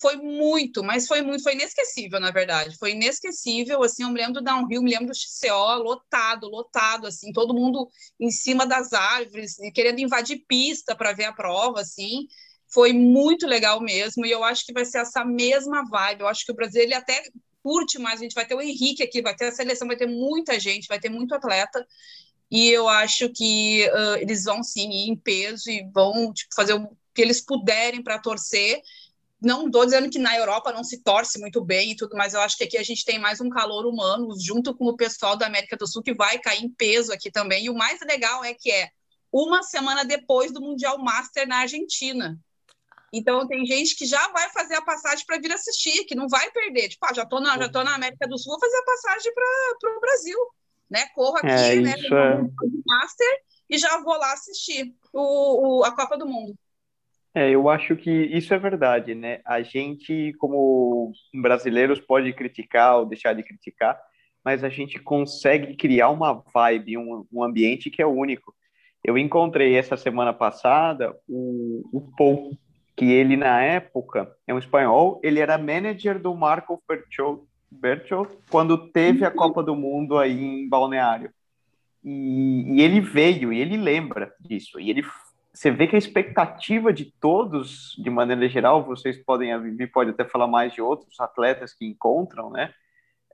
foi 0.00 0.16
muito, 0.16 0.82
mas 0.82 1.06
foi 1.06 1.20
muito, 1.20 1.42
foi 1.42 1.52
inesquecível, 1.52 2.18
na 2.18 2.30
verdade. 2.30 2.76
Foi 2.78 2.92
inesquecível, 2.92 3.82
assim, 3.82 4.02
eu 4.02 4.08
me 4.08 4.18
lembro 4.18 4.34
do 4.34 4.42
downhill, 4.42 4.82
me 4.82 4.90
lembro 4.90 5.08
do 5.08 5.14
XCO, 5.14 5.82
lotado, 5.82 6.48
lotado, 6.48 7.06
assim, 7.06 7.32
todo 7.32 7.54
mundo 7.54 7.88
em 8.18 8.30
cima 8.30 8.66
das 8.66 8.92
árvores, 8.92 9.56
querendo 9.74 10.00
invadir 10.00 10.44
pista 10.48 10.96
para 10.96 11.12
ver 11.12 11.24
a 11.24 11.32
prova, 11.32 11.80
assim. 11.80 12.26
Foi 12.72 12.92
muito 12.92 13.46
legal 13.46 13.80
mesmo, 13.80 14.24
e 14.24 14.30
eu 14.30 14.42
acho 14.42 14.64
que 14.64 14.72
vai 14.72 14.84
ser 14.84 14.98
essa 14.98 15.24
mesma 15.24 15.84
vibe. 15.84 16.20
Eu 16.22 16.28
acho 16.28 16.46
que 16.46 16.52
o 16.52 16.54
Brasil, 16.56 16.82
ele 16.82 16.94
até 16.94 17.22
curte 17.62 17.98
mais, 17.98 18.20
a 18.20 18.22
gente 18.22 18.34
vai 18.34 18.46
ter 18.46 18.54
o 18.54 18.62
Henrique 18.62 19.02
aqui, 19.02 19.20
vai 19.20 19.36
ter 19.36 19.46
a 19.48 19.52
seleção, 19.52 19.86
vai 19.86 19.96
ter 19.96 20.06
muita 20.06 20.58
gente, 20.58 20.88
vai 20.88 20.98
ter 20.98 21.10
muito 21.10 21.34
atleta, 21.34 21.86
e 22.50 22.68
eu 22.68 22.88
acho 22.88 23.28
que 23.28 23.86
uh, 23.88 24.16
eles 24.16 24.44
vão, 24.44 24.62
sim, 24.62 24.90
ir 24.90 25.10
em 25.10 25.16
peso 25.16 25.70
e 25.70 25.88
vão, 25.92 26.32
tipo, 26.32 26.54
fazer 26.54 26.74
o 26.74 26.88
que 27.14 27.22
eles 27.22 27.40
puderem 27.40 28.02
para 28.02 28.18
torcer, 28.18 28.80
não 29.40 29.66
estou 29.66 29.84
dizendo 29.84 30.10
que 30.10 30.18
na 30.18 30.36
Europa 30.36 30.72
não 30.72 30.84
se 30.84 31.02
torce 31.02 31.38
muito 31.40 31.64
bem 31.64 31.92
e 31.92 31.96
tudo, 31.96 32.16
mas 32.16 32.34
eu 32.34 32.40
acho 32.40 32.56
que 32.56 32.64
aqui 32.64 32.76
a 32.76 32.82
gente 32.82 33.04
tem 33.04 33.18
mais 33.18 33.40
um 33.40 33.48
calor 33.48 33.86
humano 33.86 34.34
junto 34.38 34.76
com 34.76 34.86
o 34.86 34.96
pessoal 34.96 35.36
da 35.36 35.46
América 35.46 35.76
do 35.76 35.86
Sul 35.86 36.02
que 36.02 36.14
vai 36.14 36.38
cair 36.38 36.62
em 36.62 36.68
peso 36.68 37.12
aqui 37.12 37.30
também. 37.30 37.64
E 37.64 37.70
o 37.70 37.74
mais 37.74 37.98
legal 38.02 38.44
é 38.44 38.52
que 38.52 38.70
é 38.70 38.90
uma 39.32 39.62
semana 39.62 40.04
depois 40.04 40.52
do 40.52 40.60
Mundial 40.60 40.98
Master 40.98 41.48
na 41.48 41.58
Argentina. 41.58 42.38
Então 43.12 43.46
tem 43.48 43.64
gente 43.66 43.96
que 43.96 44.06
já 44.06 44.28
vai 44.28 44.50
fazer 44.50 44.74
a 44.74 44.82
passagem 44.82 45.24
para 45.26 45.38
vir 45.38 45.52
assistir, 45.52 46.04
que 46.04 46.14
não 46.14 46.28
vai 46.28 46.50
perder. 46.50 46.88
Tipo, 46.88 47.06
ah, 47.06 47.14
já 47.14 47.22
estou 47.22 47.40
na, 47.40 47.58
já 47.58 47.68
tô 47.68 47.82
na 47.82 47.94
América 47.94 48.28
do 48.28 48.38
Sul, 48.38 48.52
vou 48.52 48.60
fazer 48.60 48.76
a 48.76 48.84
passagem 48.84 49.32
para 49.34 49.96
o 49.96 50.00
Brasil, 50.00 50.38
né? 50.88 51.06
Corro 51.14 51.38
aqui, 51.38 51.48
é, 51.48 51.80
né? 51.80 51.92
É... 51.92 52.40
Master 52.86 53.42
e 53.68 53.78
já 53.78 54.00
vou 54.02 54.16
lá 54.16 54.32
assistir 54.32 54.94
o, 55.12 55.78
o, 55.78 55.84
a 55.84 55.94
Copa 55.94 56.18
do 56.18 56.26
Mundo. 56.26 56.56
É, 57.34 57.50
eu 57.50 57.68
acho 57.68 57.94
que 57.96 58.10
isso 58.10 58.52
é 58.52 58.58
verdade, 58.58 59.14
né? 59.14 59.40
A 59.44 59.62
gente, 59.62 60.32
como 60.38 61.12
brasileiros, 61.34 62.00
pode 62.00 62.32
criticar 62.32 62.98
ou 62.98 63.06
deixar 63.06 63.34
de 63.34 63.42
criticar, 63.42 64.00
mas 64.44 64.64
a 64.64 64.68
gente 64.68 64.98
consegue 64.98 65.76
criar 65.76 66.08
uma 66.10 66.42
vibe, 66.52 66.98
um, 66.98 67.24
um 67.32 67.44
ambiente 67.44 67.90
que 67.90 68.02
é 68.02 68.06
único. 68.06 68.54
Eu 69.04 69.16
encontrei 69.16 69.76
essa 69.76 69.96
semana 69.96 70.32
passada 70.32 71.16
o, 71.28 71.82
o 71.92 72.00
Paul, 72.16 72.58
que 72.96 73.04
ele, 73.04 73.36
na 73.36 73.62
época, 73.62 74.30
é 74.46 74.52
um 74.52 74.58
espanhol, 74.58 75.20
ele 75.22 75.40
era 75.40 75.56
manager 75.56 76.18
do 76.18 76.34
Marco 76.34 76.82
Berchot, 77.70 78.36
quando 78.50 78.90
teve 78.90 79.24
a 79.24 79.30
Copa 79.30 79.62
do 79.62 79.76
Mundo 79.76 80.18
aí 80.18 80.42
em 80.42 80.68
Balneário. 80.68 81.30
E, 82.04 82.74
e 82.74 82.82
ele 82.82 83.00
veio, 83.00 83.52
e 83.52 83.60
ele 83.60 83.76
lembra 83.76 84.34
disso, 84.40 84.80
e 84.80 84.90
ele 84.90 85.02
você 85.60 85.70
vê 85.70 85.86
que 85.86 85.94
a 85.94 85.98
expectativa 85.98 86.90
de 86.90 87.04
todos, 87.04 87.94
de 88.02 88.08
maneira 88.08 88.48
geral, 88.48 88.82
vocês 88.82 89.18
podem, 89.18 89.52
a 89.52 89.58
Vivi 89.58 89.86
pode 89.86 90.08
até 90.08 90.24
falar 90.24 90.46
mais 90.46 90.72
de 90.72 90.80
outros 90.80 91.20
atletas 91.20 91.74
que 91.74 91.84
encontram, 91.84 92.48
né? 92.50 92.72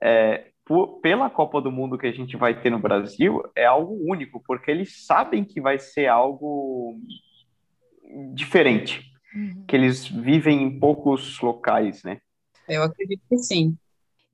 É, 0.03 0.51
por, 0.65 0.99
pela 0.99 1.29
Copa 1.29 1.61
do 1.61 1.71
Mundo 1.71 1.97
que 1.97 2.05
a 2.05 2.11
gente 2.11 2.35
vai 2.35 2.61
ter 2.61 2.69
no 2.69 2.79
Brasil, 2.79 3.41
é 3.55 3.65
algo 3.65 3.97
único, 4.11 4.43
porque 4.45 4.69
eles 4.69 5.05
sabem 5.05 5.45
que 5.45 5.61
vai 5.61 5.79
ser 5.79 6.07
algo 6.07 6.99
diferente, 8.33 9.09
uhum. 9.33 9.63
que 9.65 9.73
eles 9.73 10.05
vivem 10.05 10.63
em 10.63 10.79
poucos 10.81 11.39
locais, 11.39 12.03
né? 12.03 12.19
Eu 12.67 12.83
acredito 12.83 13.21
que 13.29 13.37
sim. 13.37 13.77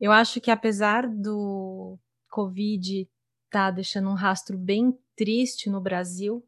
Eu 0.02 0.12
acho 0.12 0.42
que 0.42 0.50
apesar 0.50 1.08
do 1.08 2.00
Covid 2.28 3.02
estar 3.02 3.68
tá 3.68 3.70
deixando 3.70 4.10
um 4.10 4.16
rastro 4.16 4.58
bem 4.58 4.98
triste 5.16 5.70
no 5.70 5.80
Brasil, 5.80 6.44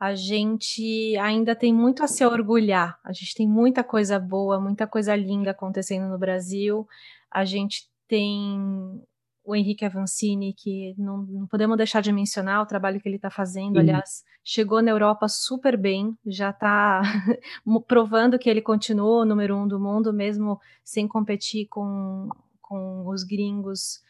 a 0.00 0.14
gente 0.14 1.14
ainda 1.18 1.54
tem 1.54 1.74
muito 1.74 2.02
a 2.02 2.08
se 2.08 2.24
orgulhar. 2.24 2.98
A 3.04 3.12
gente 3.12 3.34
tem 3.34 3.46
muita 3.46 3.84
coisa 3.84 4.18
boa, 4.18 4.58
muita 4.58 4.86
coisa 4.86 5.14
linda 5.14 5.50
acontecendo 5.50 6.08
no 6.08 6.18
Brasil. 6.18 6.88
A 7.30 7.44
gente 7.44 7.86
tem 8.08 8.58
o 9.44 9.54
Henrique 9.54 9.84
Avancini, 9.84 10.54
que 10.54 10.94
não, 10.96 11.18
não, 11.18 11.46
podemos 11.46 11.76
deixar 11.76 12.00
de 12.00 12.12
mencionar 12.12 12.62
o 12.62 12.66
trabalho 12.66 12.98
que 12.98 13.06
ele 13.06 13.16
está 13.16 13.30
fazendo. 13.30 13.78
Aliás, 13.78 14.24
chegou 14.42 14.80
na 14.80 14.90
Europa 14.90 15.28
super 15.28 15.76
bem, 15.76 16.16
já 16.24 16.48
está 16.50 17.02
provando 17.86 18.38
que 18.38 18.48
ele 18.48 18.62
continua 18.62 19.20
o 19.20 19.24
número 19.26 19.54
um 19.54 19.68
do 19.68 19.78
mundo, 19.78 20.14
mesmo 20.14 20.58
sem 20.82 21.06
competir 21.06 21.66
com, 21.68 22.30
com 22.62 23.06
os 23.06 23.22
gringos. 23.22 24.02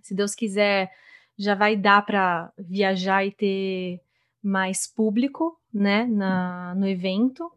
Se 0.00 0.14
Deus 0.14 0.34
quiser, 0.34 0.90
já 1.36 1.54
vai 1.54 1.76
dar 1.76 2.04
para 2.06 2.50
viajar 2.56 3.26
e 3.26 3.30
ter 3.30 4.00
mais 4.42 4.86
público 4.86 5.58
né, 5.72 6.06
na, 6.06 6.74
no 6.74 6.86
evento 6.86 7.50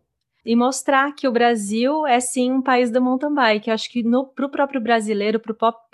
e 0.45 0.55
mostrar 0.55 1.13
que 1.13 1.27
o 1.27 1.31
Brasil 1.31 2.05
é 2.07 2.19
sim 2.19 2.51
um 2.51 2.61
país 2.61 2.91
do 2.91 3.01
mountain 3.01 3.33
bike. 3.33 3.69
Eu 3.69 3.73
acho 3.73 3.89
que 3.89 4.03
para 4.35 4.45
o 4.45 4.50
próprio 4.50 4.81
brasileiro, 4.81 5.39
para 5.39 5.53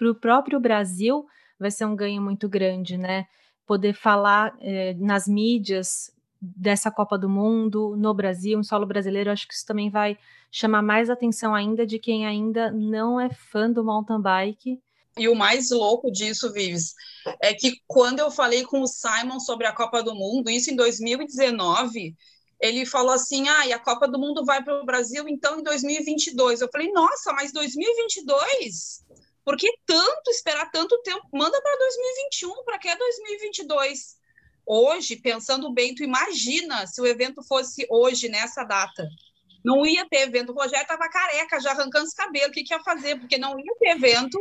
o 0.09 0.15
próprio 0.15 0.59
Brasil, 0.59 1.25
vai 1.59 1.69
ser 1.69 1.85
um 1.85 1.95
ganho 1.95 2.21
muito 2.21 2.47
grande, 2.47 2.97
né? 2.97 3.25
Poder 3.65 3.93
falar 3.93 4.55
eh, 4.61 4.95
nas 4.97 5.27
mídias 5.27 6.11
dessa 6.39 6.91
Copa 6.91 7.17
do 7.17 7.27
Mundo 7.27 7.95
no 7.97 8.13
Brasil, 8.13 8.59
em 8.59 8.63
solo 8.63 8.85
brasileiro, 8.85 9.31
acho 9.31 9.47
que 9.47 9.53
isso 9.53 9.65
também 9.65 9.89
vai 9.89 10.17
chamar 10.51 10.81
mais 10.81 11.09
atenção 11.09 11.53
ainda 11.53 11.85
de 11.85 11.99
quem 11.99 12.25
ainda 12.25 12.71
não 12.71 13.19
é 13.19 13.29
fã 13.29 13.69
do 13.69 13.83
mountain 13.83 14.21
bike. 14.21 14.79
E 15.17 15.27
o 15.27 15.35
mais 15.35 15.71
louco 15.71 16.11
disso, 16.11 16.51
Vives, 16.51 16.93
é 17.41 17.53
que 17.53 17.81
quando 17.87 18.19
eu 18.19 18.29
falei 18.31 18.63
com 18.63 18.81
o 18.81 18.87
Simon 18.87 19.39
sobre 19.39 19.67
a 19.67 19.73
Copa 19.73 20.03
do 20.03 20.15
Mundo, 20.15 20.49
isso 20.49 20.71
em 20.71 20.75
2019, 20.75 22.15
ele 22.59 22.85
falou 22.85 23.11
assim: 23.11 23.47
ah, 23.49 23.67
e 23.67 23.73
a 23.73 23.79
Copa 23.79 24.07
do 24.07 24.19
Mundo 24.19 24.45
vai 24.45 24.63
para 24.63 24.81
o 24.81 24.85
Brasil 24.85 25.27
então 25.27 25.59
em 25.59 25.63
2022. 25.63 26.61
Eu 26.61 26.69
falei: 26.71 26.91
nossa, 26.91 27.33
mas 27.33 27.51
2022? 27.51 29.05
Por 29.43 29.55
que 29.55 29.71
tanto 29.85 30.29
esperar 30.29 30.69
tanto 30.71 31.01
tempo? 31.03 31.25
Manda 31.31 31.61
para 31.61 31.77
2021, 31.77 32.63
para 32.65 32.77
que 32.77 32.89
é 32.89 32.97
2022? 32.97 34.17
Hoje, 34.65 35.15
pensando 35.15 35.73
bem, 35.73 35.95
tu 35.95 36.03
imagina 36.03 36.85
se 36.85 36.99
o 36.99 37.07
evento 37.07 37.41
fosse 37.41 37.87
hoje, 37.89 38.27
nessa 38.27 38.65
data. 38.65 39.07
Não 39.67 39.85
ia 39.85 40.07
ter 40.07 40.21
evento. 40.21 40.53
O 40.53 40.55
Rogério 40.55 40.83
estava 40.83 41.09
careca, 41.09 41.59
já 41.59 41.71
arrancando 41.71 42.05
os 42.05 42.13
cabelos. 42.13 42.47
O 42.47 42.51
que, 42.51 42.63
que 42.63 42.73
ia 42.73 42.79
fazer? 42.79 43.19
Porque 43.19 43.37
não 43.37 43.59
ia 43.59 43.75
ter 43.77 43.89
evento. 43.89 44.39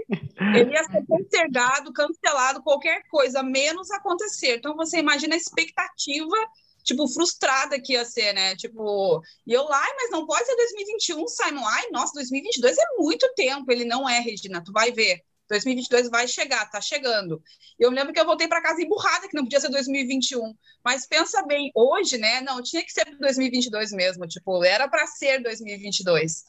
Ele 0.54 0.70
ia 0.70 0.84
ser 0.84 1.04
postergado, 1.04 1.92
cancelado, 1.92 2.62
qualquer 2.62 3.02
coisa, 3.08 3.42
menos 3.42 3.90
acontecer. 3.90 4.58
Então, 4.58 4.76
você 4.76 4.98
imagina 4.98 5.34
a 5.34 5.36
expectativa 5.36 6.36
tipo, 6.84 7.08
frustrada 7.08 7.80
que 7.80 7.94
ia 7.94 8.04
ser, 8.04 8.32
né? 8.34 8.54
Tipo, 8.54 9.20
e 9.44 9.52
eu 9.52 9.64
lá, 9.64 9.84
mas 9.96 10.10
não 10.12 10.24
pode 10.24 10.46
ser 10.46 10.54
2021, 10.54 11.26
Simon. 11.26 11.66
Ai, 11.66 11.88
nossa, 11.90 12.12
2022 12.14 12.78
é 12.78 12.84
muito 12.96 13.28
tempo. 13.34 13.72
Ele 13.72 13.84
não 13.84 14.08
é, 14.08 14.20
Regina, 14.20 14.62
tu 14.62 14.70
vai 14.70 14.92
ver. 14.92 15.22
2022 15.48 16.10
vai 16.10 16.26
chegar, 16.26 16.68
tá 16.70 16.80
chegando. 16.80 17.42
Eu 17.78 17.90
me 17.90 17.96
lembro 17.96 18.12
que 18.12 18.20
eu 18.20 18.26
voltei 18.26 18.48
para 18.48 18.62
casa 18.62 18.82
emburrada, 18.82 19.28
que 19.28 19.36
não 19.36 19.44
podia 19.44 19.60
ser 19.60 19.70
2021. 19.70 20.54
Mas 20.84 21.06
pensa 21.06 21.44
bem, 21.46 21.70
hoje, 21.74 22.18
né? 22.18 22.40
Não, 22.40 22.62
tinha 22.62 22.82
que 22.82 22.92
ser 22.92 23.04
2022 23.18 23.92
mesmo. 23.92 24.26
Tipo, 24.26 24.64
era 24.64 24.88
para 24.88 25.06
ser 25.06 25.42
2022. 25.42 26.44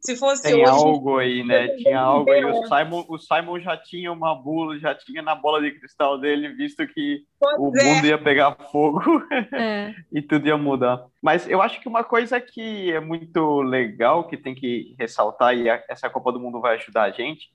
Se 0.00 0.16
fosse 0.16 0.42
Tem 0.42 0.54
hoje, 0.54 0.70
algo 0.70 1.18
aí, 1.18 1.44
né? 1.44 1.68
Tinha 1.76 2.00
algo 2.00 2.30
aí. 2.30 2.42
O 2.42 2.66
Simon, 2.66 3.04
o 3.06 3.18
Simon 3.18 3.60
já 3.60 3.76
tinha 3.76 4.10
uma 4.10 4.34
bula, 4.34 4.78
já 4.78 4.94
tinha 4.94 5.20
na 5.20 5.34
bola 5.34 5.60
de 5.60 5.78
cristal 5.78 6.18
dele, 6.18 6.48
visto 6.54 6.86
que 6.86 7.22
pois 7.38 7.58
o 7.58 7.78
é. 7.78 7.84
mundo 7.84 8.06
ia 8.06 8.16
pegar 8.16 8.56
fogo 8.72 9.02
é. 9.52 9.94
e 10.10 10.22
tudo 10.22 10.48
ia 10.48 10.56
mudar. 10.56 11.04
Mas 11.20 11.46
eu 11.46 11.60
acho 11.60 11.80
que 11.82 11.88
uma 11.88 12.02
coisa 12.02 12.40
que 12.40 12.90
é 12.90 12.98
muito 12.98 13.60
legal, 13.60 14.26
que 14.26 14.38
tem 14.38 14.54
que 14.54 14.94
ressaltar, 14.98 15.54
e 15.54 15.68
essa 15.68 16.08
Copa 16.08 16.32
do 16.32 16.40
Mundo 16.40 16.62
vai 16.62 16.76
ajudar 16.76 17.02
a 17.02 17.10
gente, 17.10 17.50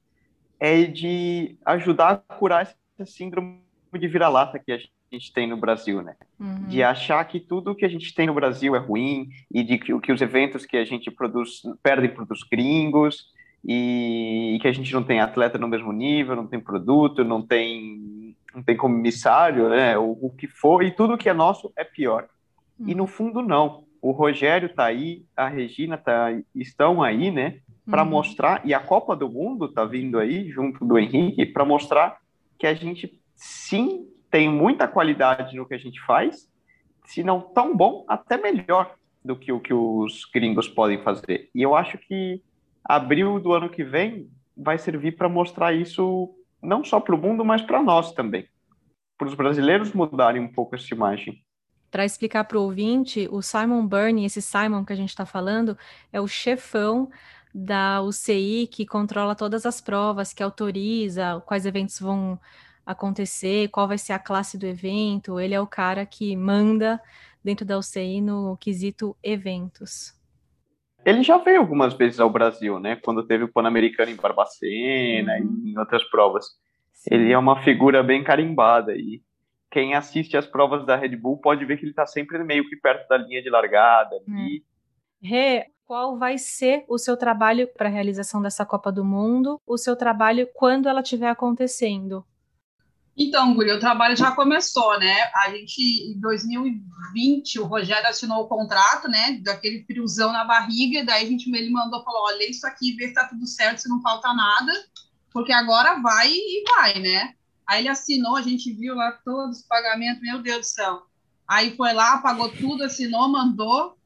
é 0.60 0.84
de 0.84 1.58
ajudar 1.66 2.24
a 2.28 2.36
curar 2.36 2.62
essa 2.62 3.12
síndrome 3.12 3.60
de 3.94 4.08
vira-lata 4.08 4.60
que 4.60 4.72
a 4.72 4.78
gente 5.12 5.34
tem 5.34 5.48
no 5.48 5.58
Brasil, 5.58 6.02
né? 6.02 6.16
Uhum. 6.40 6.68
De 6.68 6.84
achar 6.84 7.24
que 7.26 7.40
tudo 7.40 7.76
que 7.76 7.86
a 7.86 7.90
gente 7.90 8.14
tem 8.14 8.28
no 8.28 8.34
Brasil 8.34 8.76
é 8.76 8.80
ruim 8.80 9.30
e 9.52 9.64
de 9.64 9.78
que, 9.78 9.98
que 10.00 10.12
os 10.12 10.22
eventos 10.22 10.66
que 10.66 10.78
a 10.78 10.86
gente 10.86 11.10
produz 11.10 11.62
perdem 11.82 12.10
para 12.10 12.26
os 12.30 12.44
gringos 12.44 13.28
e, 13.64 14.56
e 14.56 14.60
que 14.60 14.68
a 14.68 14.72
gente 14.72 14.94
não 14.94 15.04
tem 15.04 15.20
atleta 15.20 15.58
no 15.58 15.68
mesmo 15.68 15.92
nível, 15.92 16.36
não 16.36 16.48
tem 16.48 16.60
produto, 16.60 17.24
não 17.24 17.42
tem 17.42 18.36
não 18.54 18.64
tem 18.64 18.78
comissário, 18.78 19.70
né? 19.70 19.98
O, 19.98 20.18
o 20.22 20.30
que 20.30 20.48
for 20.48 20.82
e 20.82 20.92
tudo 20.92 21.18
que 21.18 21.28
é 21.28 21.34
nosso 21.34 21.72
é 21.76 21.84
pior. 21.84 22.28
Uhum. 22.80 22.90
E 22.90 22.96
no 22.96 23.08
fundo 23.08 23.42
não. 23.42 23.84
O 24.02 24.12
Rogério 24.12 24.70
tá 24.70 24.86
aí, 24.86 25.26
a 25.36 25.48
Regina 25.48 25.98
tá 25.98 26.28
estão 26.54 27.02
aí, 27.02 27.32
né? 27.32 27.60
Para 27.90 28.04
uhum. 28.04 28.10
mostrar 28.10 28.62
e 28.66 28.74
a 28.74 28.80
Copa 28.80 29.16
do 29.16 29.30
Mundo 29.30 29.68
tá 29.68 29.86
vindo 29.86 30.18
aí 30.18 30.50
junto 30.50 30.84
do 30.84 30.98
Henrique 30.98 31.46
para 31.46 31.64
mostrar 31.64 32.18
que 32.58 32.66
a 32.66 32.74
gente 32.74 33.22
sim 33.36 34.08
tem 34.32 34.50
muita 34.50 34.88
qualidade 34.88 35.56
no 35.56 35.68
que 35.68 35.74
a 35.74 35.78
gente 35.78 36.02
faz, 36.02 36.50
se 37.06 37.24
não 37.24 37.40
tão 37.40 37.76
bom, 37.76 38.04
até 38.08 38.38
melhor 38.38 38.96
do 39.24 39.36
que 39.36 39.52
o 39.52 39.60
que 39.60 39.74
os 39.74 40.26
gringos 40.26 40.68
podem 40.68 41.02
fazer. 41.02 41.50
E 41.54 41.62
eu 41.62 41.76
acho 41.76 41.98
que 41.98 42.42
abril 42.84 43.40
do 43.40 43.54
ano 43.54 43.70
que 43.70 43.84
vem 43.84 44.30
vai 44.56 44.78
servir 44.78 45.16
para 45.16 45.30
mostrar 45.30 45.74
isso 45.74 46.34
não 46.62 46.84
só 46.84 47.00
para 47.00 47.16
o 47.16 47.18
mundo, 47.18 47.46
mas 47.46 47.62
para 47.62 47.82
nós 47.82 48.14
também. 48.14 48.48
Para 49.18 49.28
os 49.28 49.34
brasileiros 49.34 49.94
mudarem 49.94 50.42
um 50.42 50.52
pouco 50.52 50.76
essa 50.76 50.94
imagem. 50.94 51.42
Para 51.90 52.06
explicar 52.06 52.44
para 52.44 52.58
o 52.58 52.64
ouvinte, 52.64 53.28
o 53.32 53.42
Simon 53.42 53.86
Burney, 53.88 54.26
esse 54.26 54.42
Simon 54.42 54.84
que 54.84 54.92
a 54.92 54.96
gente 54.96 55.10
está 55.10 55.26
falando, 55.26 55.78
é 56.12 56.20
o 56.20 56.28
chefão 56.28 57.10
da 57.58 58.02
UCI 58.02 58.68
que 58.68 58.86
controla 58.86 59.34
todas 59.34 59.66
as 59.66 59.80
provas, 59.80 60.34
que 60.34 60.44
autoriza 60.44 61.42
quais 61.46 61.66
eventos 61.66 61.98
vão 61.98 62.38
acontecer, 62.86 63.70
qual 63.70 63.88
vai 63.88 63.98
ser 63.98 64.12
a 64.12 64.20
classe 64.20 64.58
do 64.58 64.66
evento. 64.66 65.40
Ele 65.40 65.54
é 65.54 65.62
o 65.62 65.66
cara 65.66 66.06
que 66.06 66.36
manda 66.36 67.02
dentro 67.42 67.66
da 67.66 67.78
UCI 67.78 68.20
no 68.20 68.58
quesito 68.58 69.16
eventos. 69.24 70.14
Ele 71.06 71.24
já 71.24 71.38
veio 71.38 71.62
algumas 71.62 71.94
vezes 71.94 72.20
ao 72.20 72.30
Brasil, 72.30 72.78
né? 72.78 72.98
Quando 72.98 73.26
teve 73.26 73.46
o 73.46 73.52
Pan-Americano 73.52 74.12
em 74.12 74.18
Barbacena 74.18 75.38
uhum. 75.40 75.62
e 75.64 75.72
em 75.72 75.80
outras 75.80 76.04
provas. 76.10 76.48
Sim. 76.92 77.16
Ele 77.16 77.32
é 77.32 77.38
uma 77.38 77.64
figura 77.64 78.04
bem 78.04 78.22
carimbada 78.22 78.94
e 78.98 79.22
quem 79.72 79.94
assiste 79.94 80.36
às 80.36 80.46
provas 80.46 80.86
da 80.86 80.98
Red 80.98 81.16
Bull 81.16 81.38
pode 81.38 81.64
ver 81.64 81.78
que 81.78 81.84
ele 81.84 81.92
está 81.92 82.06
sempre 82.06 82.44
meio 82.44 82.68
que 82.68 82.76
perto 82.76 83.08
da 83.08 83.18
linha 83.18 83.42
de 83.42 83.50
largada. 83.50 84.16
É. 84.16 84.75
Rê, 85.26 85.72
qual 85.86 86.18
vai 86.18 86.38
ser 86.38 86.86
o 86.88 86.98
seu 86.98 87.18
trabalho 87.18 87.68
para 87.68 87.90
a 87.90 87.92
realização 87.92 88.42
dessa 88.42 88.66
Copa 88.66 88.92
do 88.92 89.04
Mundo? 89.04 89.60
O 89.66 89.78
seu 89.78 89.96
trabalho 89.96 90.48
quando 90.54 90.88
ela 90.88 91.02
estiver 91.02 91.30
acontecendo? 91.30 92.24
Então, 93.18 93.54
Guri, 93.54 93.72
o 93.72 93.80
trabalho 93.80 94.16
já 94.16 94.32
começou, 94.32 95.00
né? 95.00 95.32
A 95.36 95.50
gente, 95.50 95.82
em 95.82 96.20
2020, 96.20 97.60
o 97.60 97.66
Rogério 97.66 98.08
assinou 98.08 98.44
o 98.44 98.48
contrato, 98.48 99.08
né? 99.08 99.40
Daquele 99.42 99.86
friozão 99.86 100.34
na 100.34 100.44
barriga, 100.44 101.00
e 101.00 101.06
daí 101.06 101.26
a 101.26 101.30
gente, 101.30 101.50
ele 101.50 101.72
mandou, 101.72 102.04
falou, 102.04 102.24
olha 102.24 102.50
isso 102.50 102.68
aqui, 102.68 102.94
vê 102.96 103.08
se 103.08 103.14
tá 103.14 103.26
tudo 103.26 103.48
certo, 103.48 103.80
se 103.80 103.90
não 103.90 104.02
falta 104.02 104.34
nada, 104.34 104.74
porque 105.32 105.54
agora 105.54 106.02
vai 106.02 106.30
e 106.30 106.64
vai, 106.68 107.00
né? 107.00 107.34
Aí 107.66 107.82
ele 107.82 107.90
assinou, 107.90 108.36
a 108.36 108.42
gente 108.42 108.72
viu 108.74 108.94
lá 108.94 109.14
todos 109.24 109.60
os 109.60 109.66
pagamentos, 109.66 110.22
meu 110.22 110.42
Deus 110.42 110.60
do 110.60 110.66
céu. 110.66 111.04
Aí 111.48 111.76
foi 111.78 111.94
lá, 111.94 112.18
pagou 112.18 112.50
tudo, 112.50 112.84
assinou, 112.84 113.30
mandou, 113.30 113.98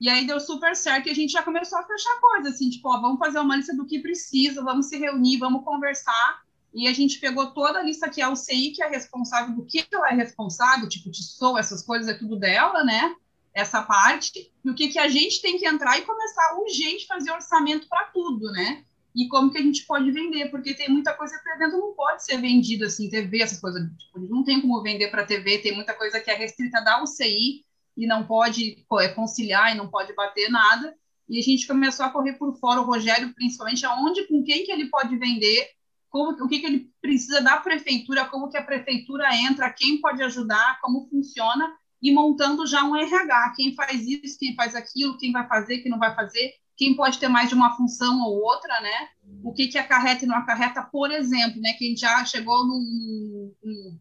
e 0.00 0.08
aí 0.08 0.26
deu 0.26 0.38
super 0.38 0.76
certo, 0.76 1.06
e 1.06 1.10
a 1.10 1.14
gente 1.14 1.32
já 1.32 1.42
começou 1.42 1.78
a 1.78 1.86
fechar 1.86 2.20
coisas, 2.20 2.54
assim, 2.54 2.68
tipo, 2.68 2.88
ó, 2.88 3.00
vamos 3.00 3.18
fazer 3.18 3.38
uma 3.38 3.56
lista 3.56 3.74
do 3.74 3.86
que 3.86 4.00
precisa, 4.00 4.62
vamos 4.62 4.86
se 4.86 4.98
reunir, 4.98 5.38
vamos 5.38 5.64
conversar, 5.64 6.42
e 6.74 6.86
a 6.86 6.92
gente 6.92 7.18
pegou 7.18 7.52
toda 7.52 7.78
a 7.78 7.82
lista 7.82 8.10
que 8.10 8.20
é 8.20 8.28
o 8.28 8.36
CI, 8.36 8.72
que 8.72 8.82
é 8.82 8.88
responsável 8.88 9.54
do 9.54 9.64
que 9.64 9.86
ela 9.90 10.10
é 10.10 10.14
responsável, 10.14 10.86
tipo, 10.88 11.10
de 11.10 11.22
sou, 11.22 11.58
essas 11.58 11.82
coisas, 11.82 12.08
é 12.08 12.14
tudo 12.14 12.36
dela, 12.38 12.84
né? 12.84 13.14
Essa 13.54 13.80
parte, 13.80 14.52
e 14.62 14.70
o 14.70 14.74
que, 14.74 14.88
que 14.88 14.98
a 14.98 15.08
gente 15.08 15.40
tem 15.40 15.56
que 15.56 15.66
entrar 15.66 15.98
e 15.98 16.02
começar 16.02 16.58
urgente 16.58 17.06
fazer 17.06 17.30
orçamento 17.32 17.88
para 17.88 18.04
tudo, 18.12 18.52
né? 18.52 18.84
E 19.14 19.26
como 19.28 19.50
que 19.50 19.56
a 19.56 19.62
gente 19.62 19.86
pode 19.86 20.10
vender, 20.10 20.50
porque 20.50 20.74
tem 20.74 20.90
muita 20.90 21.14
coisa 21.14 21.40
que 21.42 21.48
o 21.48 21.54
evento 21.54 21.78
não 21.78 21.94
pode 21.94 22.22
ser 22.22 22.36
vendido 22.36 22.84
assim, 22.84 23.08
TV, 23.08 23.40
essas 23.40 23.58
coisas, 23.58 23.82
tipo, 23.96 24.18
não 24.18 24.44
tem 24.44 24.60
como 24.60 24.82
vender 24.82 25.10
para 25.10 25.24
TV, 25.24 25.56
tem 25.58 25.74
muita 25.74 25.94
coisa 25.94 26.20
que 26.20 26.30
é 26.30 26.34
restrita 26.34 26.82
da 26.84 27.02
UCI 27.02 27.64
e 27.96 28.06
não 28.06 28.26
pode 28.26 28.84
é 29.00 29.08
conciliar 29.08 29.72
e 29.72 29.78
não 29.78 29.88
pode 29.88 30.14
bater 30.14 30.50
nada. 30.50 30.94
E 31.28 31.38
a 31.38 31.42
gente 31.42 31.66
começou 31.66 32.06
a 32.06 32.10
correr 32.10 32.34
por 32.34 32.56
fora, 32.58 32.80
o 32.80 32.84
Rogério, 32.84 33.34
principalmente, 33.34 33.84
aonde, 33.84 34.26
com 34.28 34.44
quem 34.44 34.64
que 34.64 34.70
ele 34.70 34.88
pode 34.88 35.16
vender, 35.16 35.68
como, 36.08 36.30
o 36.44 36.48
que, 36.48 36.60
que 36.60 36.66
ele 36.66 36.90
precisa 37.00 37.40
da 37.40 37.56
prefeitura, 37.56 38.26
como 38.26 38.48
que 38.48 38.56
a 38.56 38.62
prefeitura 38.62 39.34
entra, 39.34 39.72
quem 39.72 40.00
pode 40.00 40.22
ajudar, 40.22 40.78
como 40.80 41.08
funciona, 41.08 41.74
e 42.00 42.12
montando 42.12 42.66
já 42.66 42.84
um 42.84 42.94
RH, 42.94 43.54
quem 43.56 43.74
faz 43.74 44.06
isso, 44.06 44.38
quem 44.38 44.54
faz 44.54 44.74
aquilo, 44.74 45.18
quem 45.18 45.32
vai 45.32 45.48
fazer, 45.48 45.78
quem 45.78 45.90
não 45.90 45.98
vai 45.98 46.14
fazer, 46.14 46.52
quem 46.76 46.94
pode 46.94 47.18
ter 47.18 47.28
mais 47.28 47.48
de 47.48 47.54
uma 47.54 47.74
função 47.74 48.20
ou 48.20 48.42
outra, 48.42 48.80
né? 48.80 49.08
O 49.42 49.52
que, 49.52 49.66
que 49.66 49.78
acarreta 49.78 50.24
e 50.24 50.28
não 50.28 50.36
acarreta, 50.36 50.82
por 50.82 51.10
exemplo, 51.10 51.60
né? 51.60 51.72
Quem 51.72 51.96
já 51.96 52.24
chegou 52.24 52.66
num, 52.66 53.54
num, 53.64 53.98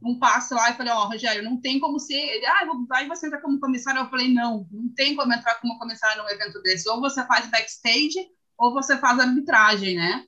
num 0.00 0.18
passo 0.18 0.54
lá 0.54 0.70
e 0.70 0.76
falei, 0.76 0.92
ó, 0.92 1.04
oh, 1.04 1.08
Rogério, 1.08 1.42
não 1.42 1.60
tem 1.60 1.80
como 1.80 1.98
ser. 1.98 2.14
Ele, 2.14 2.46
ah, 2.46 2.66
vai 2.88 3.06
você 3.06 3.26
entrar 3.26 3.40
como 3.40 3.60
comissário. 3.60 4.00
Eu 4.00 4.08
falei, 4.08 4.32
não, 4.32 4.66
não 4.70 4.88
tem 4.94 5.16
como 5.16 5.32
entrar 5.32 5.56
como 5.56 5.78
comissário 5.78 6.22
num 6.22 6.30
evento 6.30 6.60
desse. 6.62 6.88
Ou 6.88 7.00
você 7.00 7.24
faz 7.26 7.46
backstage, 7.50 8.18
ou 8.56 8.72
você 8.72 8.96
faz 8.98 9.18
arbitragem, 9.18 9.96
né? 9.96 10.24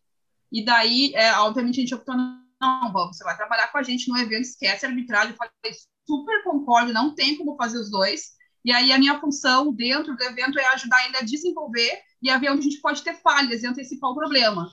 E 0.52 0.64
daí, 0.64 1.12
é, 1.14 1.32
obviamente, 1.38 1.78
a 1.78 1.82
gente 1.82 1.94
optou 1.94 2.16
não, 2.16 2.92
você 2.92 3.24
vai 3.24 3.36
trabalhar 3.36 3.68
com 3.68 3.78
a 3.78 3.82
gente 3.82 4.08
no 4.08 4.18
evento, 4.18 4.42
esquece 4.42 4.84
arbitragem. 4.84 5.30
Eu 5.30 5.36
falei, 5.36 5.78
super 6.06 6.44
concordo, 6.44 6.92
não 6.92 7.14
tem 7.14 7.36
como 7.36 7.56
fazer 7.56 7.78
os 7.78 7.90
dois. 7.90 8.32
E 8.64 8.72
aí 8.72 8.92
a 8.92 8.98
minha 8.98 9.18
função 9.18 9.72
dentro 9.72 10.14
do 10.14 10.22
evento 10.22 10.58
é 10.58 10.66
ajudar 10.66 11.06
ele 11.06 11.16
a 11.16 11.22
desenvolver 11.22 11.98
e 12.22 12.28
a 12.28 12.36
ver 12.36 12.50
onde 12.50 12.60
a 12.60 12.70
gente 12.70 12.80
pode 12.80 13.02
ter 13.02 13.14
falhas 13.22 13.62
e 13.62 13.66
antecipar 13.66 14.10
o 14.10 14.14
problema. 14.14 14.70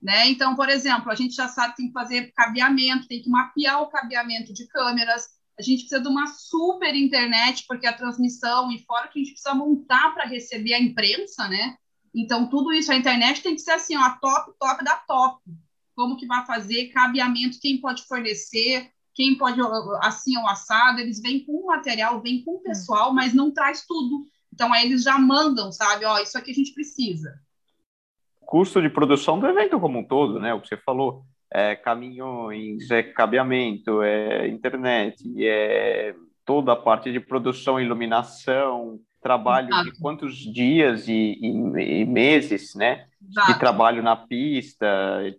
Né? 0.00 0.28
Então, 0.28 0.54
por 0.54 0.68
exemplo, 0.68 1.10
a 1.10 1.14
gente 1.14 1.34
já 1.34 1.48
sabe 1.48 1.70
que 1.70 1.78
tem 1.78 1.86
que 1.88 1.92
fazer 1.92 2.32
cabeamento, 2.32 3.08
tem 3.08 3.20
que 3.20 3.28
mapear 3.28 3.82
o 3.82 3.88
cabeamento 3.88 4.52
de 4.52 4.66
câmeras, 4.68 5.26
a 5.58 5.62
gente 5.62 5.80
precisa 5.80 6.00
de 6.00 6.08
uma 6.08 6.28
super 6.28 6.94
internet, 6.94 7.64
porque 7.66 7.86
a 7.86 7.92
transmissão, 7.92 8.70
e 8.70 8.78
fora 8.84 9.08
que 9.08 9.18
a 9.18 9.22
gente 9.22 9.32
precisa 9.32 9.54
montar 9.54 10.14
para 10.14 10.24
receber 10.24 10.72
a 10.72 10.80
imprensa, 10.80 11.48
né? 11.48 11.76
Então, 12.14 12.48
tudo 12.48 12.72
isso, 12.72 12.92
a 12.92 12.96
internet 12.96 13.42
tem 13.42 13.56
que 13.56 13.60
ser 13.60 13.72
assim, 13.72 13.96
ó, 13.96 14.08
top, 14.20 14.52
top 14.58 14.84
da 14.84 14.96
top. 14.96 15.42
Como 15.96 16.16
que 16.16 16.26
vai 16.26 16.46
fazer, 16.46 16.88
cabeamento, 16.88 17.58
quem 17.60 17.80
pode 17.80 18.06
fornecer, 18.06 18.88
quem 19.14 19.36
pode, 19.36 19.60
assim, 20.00 20.38
ou 20.38 20.48
assado, 20.48 21.00
eles 21.00 21.20
vêm 21.20 21.44
com 21.44 21.52
o 21.52 21.66
material, 21.66 22.22
vêm 22.22 22.44
com 22.44 22.52
o 22.52 22.62
pessoal, 22.62 23.12
mas 23.12 23.34
não 23.34 23.50
traz 23.50 23.84
tudo. 23.84 24.26
Então, 24.52 24.72
aí 24.72 24.86
eles 24.86 25.02
já 25.02 25.18
mandam, 25.18 25.72
sabe? 25.72 26.04
Ó, 26.04 26.20
isso 26.20 26.38
aqui 26.38 26.52
a 26.52 26.54
gente 26.54 26.72
precisa. 26.72 27.40
Custo 28.48 28.80
de 28.80 28.88
produção 28.88 29.38
do 29.38 29.46
evento 29.46 29.78
como 29.78 29.98
um 29.98 30.02
todo, 30.02 30.40
né? 30.40 30.54
O 30.54 30.60
que 30.62 30.68
você 30.68 30.76
falou, 30.78 31.22
é 31.52 31.76
caminhões, 31.76 32.90
é 32.90 33.02
cabeamento, 33.02 34.00
é 34.00 34.48
internet, 34.48 35.22
é 35.38 36.14
toda 36.46 36.72
a 36.72 36.76
parte 36.76 37.12
de 37.12 37.20
produção, 37.20 37.78
iluminação, 37.78 38.98
trabalho 39.20 39.68
Exato. 39.68 39.84
de 39.84 40.00
quantos 40.00 40.34
dias 40.34 41.06
e, 41.08 41.38
e, 41.38 42.00
e 42.00 42.04
meses, 42.06 42.74
né? 42.74 43.06
Exato. 43.22 43.52
De 43.52 43.58
trabalho 43.58 44.02
na 44.02 44.16
pista, 44.16 44.86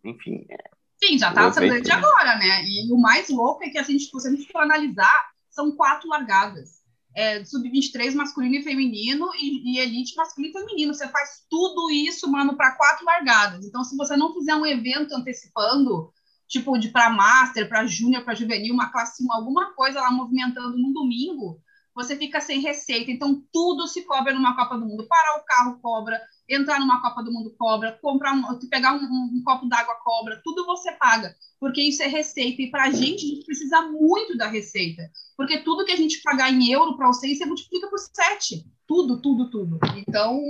enfim. 0.06 0.46
É, 0.48 0.58
Sim, 1.04 1.18
já 1.18 1.30
está 1.30 1.52
sendo 1.52 1.82
de 1.82 1.92
agora, 1.92 2.38
né? 2.38 2.64
E 2.64 2.94
o 2.94 2.98
mais 3.02 3.28
louco 3.28 3.64
é 3.64 3.70
que 3.70 3.80
a 3.80 3.84
gente, 3.84 4.04
se 4.06 4.28
a 4.28 4.32
gente 4.32 4.52
for 4.52 4.62
analisar, 4.62 5.32
são 5.50 5.76
quatro 5.76 6.08
largadas. 6.08 6.79
É, 7.16 7.44
Sub-23 7.44 8.14
masculino 8.14 8.56
e 8.56 8.64
feminino 8.64 9.30
e, 9.36 9.76
e, 9.76 9.80
elite 9.80 10.16
masculino 10.16 10.54
e 10.54 10.60
feminino. 10.60 10.94
Você 10.94 11.08
faz 11.08 11.44
tudo 11.50 11.90
isso, 11.92 12.30
mano, 12.32 12.56
para 12.56 12.76
quatro 12.76 13.06
largadas. 13.06 13.66
Então, 13.66 13.84
se 13.84 13.98
você 13.98 14.16
não 14.16 14.34
fizer 14.34 14.56
um 14.56 14.66
evento 14.66 15.14
antecipando, 15.16 16.14
tipo 16.48 16.78
de 16.78 16.90
para 16.90 17.10
master, 17.10 17.68
para 17.68 17.86
júnior, 17.86 18.24
para 18.24 18.36
juvenil, 18.36 18.74
uma 18.74 18.92
classe, 18.92 19.26
alguma 19.32 19.74
coisa 19.74 20.02
lá 20.02 20.12
movimentando 20.12 20.78
no 20.78 20.94
domingo, 20.94 21.60
você 21.94 22.16
fica 22.16 22.40
sem 22.40 22.62
receita. 22.62 23.12
Então, 23.12 23.44
tudo 23.52 23.88
se 23.88 24.04
cobra 24.04 24.34
numa 24.34 24.56
Copa 24.56 24.78
do 24.78 24.86
Mundo. 24.86 25.08
Parar 25.08 25.38
o 25.38 25.46
carro 25.46 25.80
cobra, 25.82 26.20
entrar 26.50 26.80
numa 26.80 27.02
Copa 27.02 27.22
do 27.22 27.32
Mundo 27.32 27.54
cobra, 27.58 27.98
comprar 28.02 28.34
um, 28.34 28.60
pegar 28.70 28.94
um, 28.94 29.04
um, 29.04 29.30
um 29.36 29.44
copo 29.44 29.68
d'água 29.68 29.96
cobra, 30.04 30.42
tudo 30.44 30.66
você 30.66 30.92
paga, 30.94 31.36
porque 31.60 31.82
isso 31.82 32.02
é 32.02 32.08
receita. 32.08 32.62
E 32.64 32.72
para 32.72 32.86
a 32.86 32.92
gente, 32.92 33.24
a 33.24 33.30
gente 33.30 33.46
precisa 33.46 33.82
muito 33.84 34.36
da 34.36 34.48
receita, 34.48 35.10
porque 35.38 35.60
tudo 35.60 35.86
que 35.86 35.92
a 35.92 35.96
gente 35.96 36.22
pagar 36.24 36.52
em 36.52 36.72
euro 36.72 36.98
para 36.98 37.08
você, 37.08 37.34
você 37.36 37.46
multiplica 37.46 37.88
por 37.88 38.00
sete. 38.00 38.66
Tudo, 38.88 39.22
tudo, 39.22 39.52
tudo. 39.52 39.80
Então, 39.96 40.42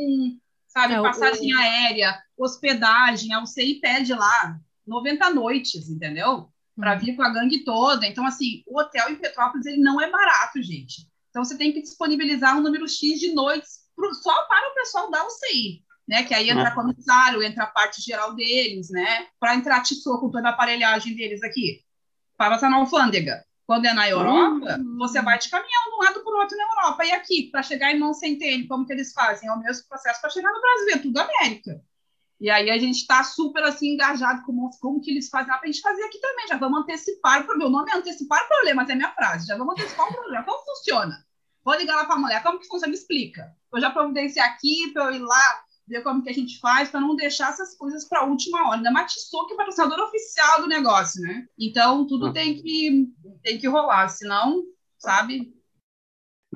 sabe, 0.69 0.93
é, 0.93 1.01
passagem 1.01 1.53
o... 1.53 1.57
aérea, 1.57 2.17
hospedagem, 2.37 3.33
a 3.33 3.43
UCI 3.43 3.81
pede 3.81 4.13
lá 4.13 4.57
90 4.87 5.29
noites, 5.31 5.89
entendeu? 5.89 6.49
Para 6.77 6.95
hum. 6.95 6.99
vir 6.99 7.15
com 7.17 7.23
a 7.23 7.29
gangue 7.29 7.65
toda. 7.65 8.07
Então, 8.07 8.25
assim, 8.25 8.63
o 8.65 8.79
hotel 8.79 9.09
em 9.09 9.15
Petrópolis 9.17 9.65
ele 9.65 9.81
não 9.81 9.99
é 9.99 10.09
barato, 10.09 10.61
gente. 10.61 11.09
Então, 11.29 11.43
você 11.43 11.57
tem 11.57 11.73
que 11.73 11.81
disponibilizar 11.81 12.57
um 12.57 12.61
número 12.61 12.87
X 12.87 13.19
de 13.19 13.33
noites 13.33 13.79
só 14.23 14.47
para 14.47 14.71
o 14.71 14.75
pessoal 14.75 15.11
da 15.11 15.27
UCI 15.27 15.83
né? 16.09 16.23
Que 16.23 16.33
aí 16.33 16.49
entra 16.49 16.71
comissário, 16.71 17.43
entra 17.43 17.65
a 17.65 17.67
parte 17.67 18.01
geral 18.01 18.33
deles, 18.33 18.89
né? 18.89 19.27
Para 19.39 19.53
entrar 19.53 19.83
TISO 19.83 20.19
com 20.19 20.31
toda 20.31 20.49
a 20.49 20.51
aparelhagem 20.51 21.15
deles 21.15 21.43
aqui. 21.43 21.81
Para 22.35 22.49
passar 22.49 22.69
na 22.69 22.77
alfândega. 22.77 23.45
Quando 23.67 23.85
é 23.85 23.93
na 23.93 24.09
Europa, 24.09 24.79
uhum. 24.79 24.97
você 24.97 25.21
vai 25.21 25.37
de 25.37 25.47
caminhão 25.47 25.83
de 25.83 25.95
um 25.95 26.03
lado 26.03 26.23
para 26.23 26.33
o 26.33 26.39
outro 26.39 26.57
na 26.57 26.63
Europa. 26.63 27.05
E 27.05 27.11
aqui, 27.11 27.49
para 27.51 27.61
chegar 27.61 27.91
em 27.91 27.99
Mão 27.99 28.15
Centene, 28.15 28.67
como 28.67 28.87
que 28.87 28.91
eles 28.91 29.13
fazem? 29.13 29.47
É 29.47 29.53
o 29.53 29.59
mesmo 29.59 29.87
processo 29.87 30.19
para 30.19 30.31
chegar 30.31 30.51
no 30.51 30.59
Brasil, 30.59 30.95
é 30.95 30.97
tudo 30.97 31.19
América. 31.19 31.79
E 32.41 32.49
aí 32.49 32.71
a 32.71 32.77
gente 32.79 32.95
está 32.95 33.23
super 33.23 33.61
assim 33.63 33.89
engajado 33.89 34.43
com 34.45 34.67
como 34.81 34.99
que 34.99 35.11
eles 35.11 35.29
fazem 35.29 35.47
para 35.47 35.59
a 35.61 35.65
gente 35.67 35.81
fazer 35.81 36.01
aqui 36.01 36.19
também. 36.19 36.47
Já 36.47 36.57
vamos 36.57 36.81
antecipar 36.81 37.45
o 37.47 37.57
Meu 37.59 37.69
nome 37.69 37.91
é 37.91 37.97
antecipar 37.97 38.47
problemas, 38.47 38.89
é 38.89 38.95
minha 38.95 39.11
frase. 39.11 39.45
Já 39.45 39.55
vamos 39.55 39.73
antecipar 39.73 40.07
o 40.07 40.13
problema. 40.13 40.43
Como 40.43 40.65
funciona? 40.65 41.23
Vou 41.63 41.75
ligar 41.75 41.97
lá 41.97 42.05
para 42.05 42.15
a 42.15 42.19
mulher, 42.19 42.41
como 42.41 42.57
que 42.57 42.65
funciona? 42.65 42.89
Me 42.89 42.97
explica. 42.97 43.55
Eu 43.71 43.79
já 43.79 43.91
providenciei 43.91 44.43
aqui 44.43 44.91
para 44.91 45.03
eu 45.03 45.11
ir 45.11 45.19
lá 45.19 45.63
ver 45.89 46.03
como 46.03 46.23
que 46.23 46.29
a 46.29 46.33
gente 46.33 46.59
faz 46.59 46.89
para 46.89 47.01
não 47.01 47.15
deixar 47.15 47.49
essas 47.49 47.75
coisas 47.75 48.07
para 48.07 48.21
a 48.21 48.25
última 48.25 48.67
hora. 48.67 48.77
Ainda 48.77 48.91
mais 48.91 49.13
que 49.13 49.53
é 49.53 49.57
patrocinador 49.57 49.99
oficial 49.99 50.61
do 50.61 50.67
negócio, 50.67 51.21
né? 51.21 51.45
Então, 51.57 52.05
tudo 52.05 52.27
ah. 52.27 52.33
tem, 52.33 52.61
que, 52.61 53.07
tem 53.43 53.57
que 53.57 53.67
rolar, 53.67 54.07
senão, 54.07 54.63
sabe? 54.97 55.51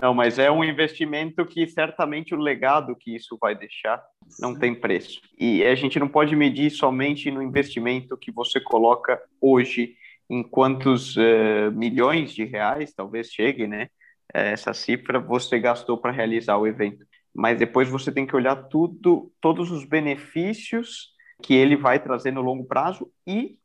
Não, 0.01 0.13
mas 0.13 0.39
é 0.39 0.49
um 0.49 0.63
investimento 0.63 1.45
que 1.45 1.67
certamente 1.67 2.33
o 2.33 2.37
legado 2.37 2.95
que 2.95 3.15
isso 3.15 3.37
vai 3.39 3.55
deixar 3.55 4.03
não 4.39 4.57
tem 4.57 4.73
preço. 4.73 5.21
E 5.37 5.63
a 5.63 5.75
gente 5.75 5.99
não 5.99 6.07
pode 6.07 6.35
medir 6.35 6.71
somente 6.71 7.29
no 7.29 7.41
investimento 7.41 8.17
que 8.17 8.31
você 8.31 8.59
coloca 8.59 9.21
hoje, 9.39 9.95
em 10.29 10.41
quantos 10.41 11.15
uh, 11.15 11.71
milhões 11.73 12.33
de 12.33 12.43
reais, 12.43 12.93
talvez 12.93 13.27
chegue, 13.27 13.67
né? 13.67 13.89
Essa 14.33 14.73
cifra 14.73 15.19
você 15.19 15.59
gastou 15.59 15.95
para 15.95 16.11
realizar 16.11 16.57
o 16.57 16.65
evento 16.65 17.05
mas 17.33 17.57
depois 17.57 17.89
você 17.89 18.11
tem 18.11 18.27
que 18.27 18.35
olhar 18.35 18.55
tudo, 18.67 19.33
todos 19.41 19.71
os 19.71 19.85
benefícios 19.85 21.13
que 21.41 21.53
ele 21.53 21.75
vai 21.75 22.01
trazer 22.01 22.31
no 22.31 22.41
longo 22.41 22.65
prazo 22.65 23.11
e 23.25 23.57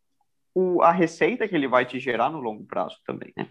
o, 0.54 0.82
a 0.82 0.90
receita 0.90 1.46
que 1.46 1.54
ele 1.54 1.68
vai 1.68 1.84
te 1.84 2.00
gerar 2.00 2.30
no 2.30 2.40
longo 2.40 2.64
prazo 2.64 2.96
também, 3.06 3.32
né? 3.36 3.48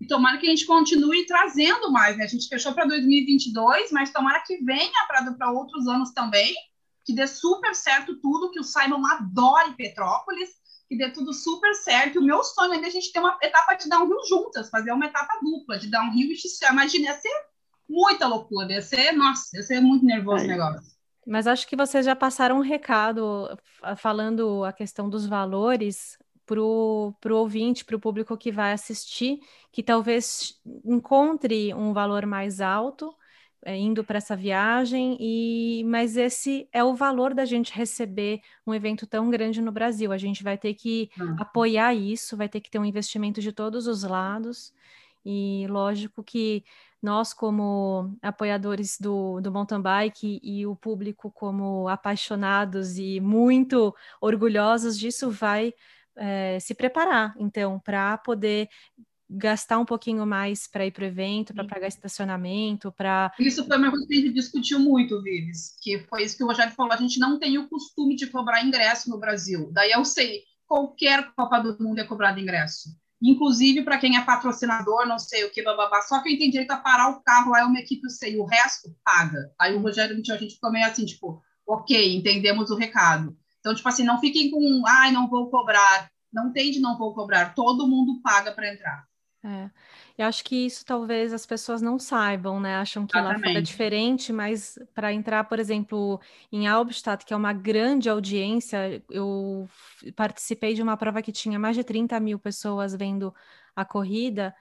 E 0.00 0.06
tomara 0.06 0.38
que 0.38 0.46
a 0.46 0.50
gente 0.50 0.66
continue 0.66 1.24
trazendo 1.26 1.90
mais, 1.90 2.16
né? 2.16 2.24
A 2.24 2.28
gente 2.28 2.48
fechou 2.48 2.72
para 2.74 2.84
2022, 2.84 3.90
mas 3.90 4.12
tomara 4.12 4.40
que 4.40 4.58
venha 4.58 4.92
para 5.36 5.50
outros 5.50 5.86
anos 5.88 6.12
também, 6.12 6.54
que 7.04 7.14
dê 7.14 7.26
super 7.26 7.74
certo 7.74 8.20
tudo, 8.20 8.50
que 8.50 8.60
o 8.60 8.64
Simon 8.64 9.04
adore 9.06 9.74
Petrópolis, 9.76 10.50
que 10.88 10.96
dê 10.96 11.10
tudo 11.10 11.32
super 11.32 11.74
certo. 11.74 12.18
O 12.18 12.24
meu 12.24 12.42
sonho 12.42 12.72
ainda 12.72 12.86
é 12.86 12.88
a 12.88 12.92
gente 12.92 13.12
ter 13.12 13.18
uma 13.18 13.38
etapa 13.42 13.74
de 13.74 13.88
downhill 13.88 14.18
juntas, 14.28 14.68
fazer 14.68 14.92
uma 14.92 15.06
etapa 15.06 15.38
dupla 15.42 15.78
de 15.78 15.88
downhill 15.88 16.32
e 16.32 16.36
XC. 16.36 16.66
Imagina, 16.70 17.06
ia 17.06 17.14
ser 17.14 17.32
muita 17.88 18.26
loucura. 18.26 18.72
Ia 18.72 18.82
ser, 18.82 19.12
nossa, 19.12 19.56
ia 19.56 19.62
ser 19.62 19.80
muito 19.80 20.04
nervoso 20.04 20.44
o 20.44 20.48
negócio. 20.48 20.94
Mas 21.26 21.46
acho 21.46 21.66
que 21.66 21.76
vocês 21.76 22.04
já 22.04 22.14
passaram 22.14 22.58
um 22.58 22.62
recado 22.62 23.48
falando 23.96 24.64
a 24.64 24.72
questão 24.72 25.08
dos 25.08 25.26
valores 25.26 26.18
para 26.44 26.60
o 26.60 27.14
ouvinte, 27.30 27.84
para 27.84 27.96
o 27.96 28.00
público 28.00 28.36
que 28.36 28.52
vai 28.52 28.72
assistir, 28.72 29.40
que 29.72 29.82
talvez 29.82 30.60
encontre 30.84 31.72
um 31.72 31.94
valor 31.94 32.26
mais 32.26 32.60
alto 32.60 33.14
é, 33.64 33.76
indo 33.78 34.04
para 34.04 34.18
essa 34.18 34.36
viagem, 34.36 35.16
e 35.18 35.82
mas 35.86 36.18
esse 36.18 36.68
é 36.70 36.84
o 36.84 36.94
valor 36.94 37.32
da 37.32 37.46
gente 37.46 37.72
receber 37.72 38.42
um 38.66 38.74
evento 38.74 39.06
tão 39.06 39.30
grande 39.30 39.62
no 39.62 39.72
Brasil. 39.72 40.12
A 40.12 40.18
gente 40.18 40.42
vai 40.42 40.58
ter 40.58 40.74
que 40.74 41.10
hum. 41.18 41.34
apoiar 41.38 41.94
isso, 41.94 42.36
vai 42.36 42.46
ter 42.46 42.60
que 42.60 42.70
ter 42.70 42.78
um 42.78 42.84
investimento 42.84 43.40
de 43.40 43.52
todos 43.52 43.86
os 43.86 44.02
lados, 44.02 44.70
e 45.24 45.66
lógico 45.70 46.22
que 46.22 46.62
nós, 47.04 47.34
como 47.34 48.16
apoiadores 48.22 48.96
do, 48.98 49.40
do 49.40 49.52
mountain 49.52 49.80
bike 49.80 50.40
e 50.42 50.66
o 50.66 50.74
público 50.74 51.30
como 51.30 51.86
apaixonados 51.86 52.96
e 52.98 53.20
muito 53.20 53.94
orgulhosos 54.20 54.98
disso, 54.98 55.30
vai 55.30 55.74
é, 56.16 56.58
se 56.58 56.74
preparar, 56.74 57.34
então, 57.38 57.78
para 57.78 58.16
poder 58.18 58.68
gastar 59.28 59.78
um 59.78 59.84
pouquinho 59.84 60.24
mais 60.26 60.66
para 60.66 60.86
ir 60.86 60.92
para 60.92 61.02
o 61.02 61.06
evento, 61.06 61.54
para 61.54 61.66
pagar 61.66 61.88
estacionamento, 61.88 62.92
para... 62.92 63.32
Isso 63.38 63.66
foi 63.66 63.76
uma 63.76 63.90
coisa 63.90 64.06
que 64.06 64.14
a 64.14 64.20
gente 64.20 64.32
discutiu 64.32 64.78
muito, 64.78 65.20
Vives, 65.22 65.76
que 65.82 65.98
foi 66.08 66.24
isso 66.24 66.36
que 66.36 66.44
o 66.44 66.46
Rogério 66.46 66.72
falou, 66.72 66.92
a 66.92 66.96
gente 66.96 67.18
não 67.18 67.38
tem 67.38 67.58
o 67.58 67.68
costume 67.68 68.16
de 68.16 68.28
cobrar 68.28 68.64
ingresso 68.64 69.10
no 69.10 69.18
Brasil. 69.18 69.70
Daí 69.72 69.92
eu 69.92 70.04
sei, 70.04 70.42
qualquer 70.66 71.32
Copa 71.34 71.58
do 71.58 71.76
Mundo 71.82 71.98
é 71.98 72.04
cobrado 72.04 72.40
ingresso 72.40 72.90
inclusive 73.30 73.82
para 73.82 73.98
quem 73.98 74.16
é 74.16 74.20
patrocinador, 74.20 75.06
não 75.06 75.18
sei 75.18 75.44
o 75.44 75.50
que, 75.50 75.62
bababá, 75.62 76.02
só 76.02 76.22
quem 76.22 76.38
tem 76.38 76.50
direito 76.50 76.70
a 76.72 76.76
parar 76.76 77.08
o 77.08 77.22
carro 77.22 77.52
lá 77.52 77.60
é 77.60 77.64
uma 77.64 77.78
equipe, 77.78 78.08
sei, 78.10 78.38
o 78.38 78.44
resto 78.44 78.94
paga. 79.02 79.50
Aí 79.58 79.74
o 79.74 79.80
Rogério 79.80 80.14
a 80.14 80.36
gente 80.36 80.54
ficou 80.54 80.70
meio 80.70 80.86
assim, 80.86 81.06
tipo, 81.06 81.42
ok, 81.66 82.16
entendemos 82.16 82.70
o 82.70 82.76
recado. 82.76 83.36
Então, 83.60 83.74
tipo 83.74 83.88
assim, 83.88 84.04
não 84.04 84.20
fiquem 84.20 84.50
com, 84.50 84.82
ai, 84.86 85.10
não 85.10 85.28
vou 85.28 85.48
cobrar, 85.50 86.10
não 86.30 86.52
tem 86.52 86.70
de 86.70 86.80
não 86.80 86.98
vou 86.98 87.14
cobrar, 87.14 87.54
todo 87.54 87.88
mundo 87.88 88.20
paga 88.22 88.52
para 88.52 88.72
entrar. 88.72 89.04
É. 89.44 89.70
Eu 90.16 90.26
acho 90.26 90.42
que 90.42 90.64
isso 90.64 90.86
talvez 90.86 91.30
as 91.30 91.44
pessoas 91.44 91.82
não 91.82 91.98
saibam, 91.98 92.58
né? 92.58 92.76
Acham 92.76 93.06
que 93.06 93.14
Exatamente. 93.14 93.42
lá 93.42 93.46
fora 93.46 93.58
é 93.58 93.60
diferente, 93.60 94.32
mas 94.32 94.78
para 94.94 95.12
entrar, 95.12 95.44
por 95.44 95.58
exemplo, 95.58 96.18
em 96.50 96.66
Albstadt, 96.66 97.26
que 97.26 97.34
é 97.34 97.36
uma 97.36 97.52
grande 97.52 98.08
audiência, 98.08 99.02
eu 99.10 99.68
participei 100.16 100.72
de 100.72 100.82
uma 100.82 100.96
prova 100.96 101.20
que 101.20 101.30
tinha 101.30 101.58
mais 101.58 101.76
de 101.76 101.84
30 101.84 102.18
mil 102.20 102.38
pessoas 102.38 102.94
vendo 102.94 103.34
a 103.76 103.84
corrida. 103.84 104.54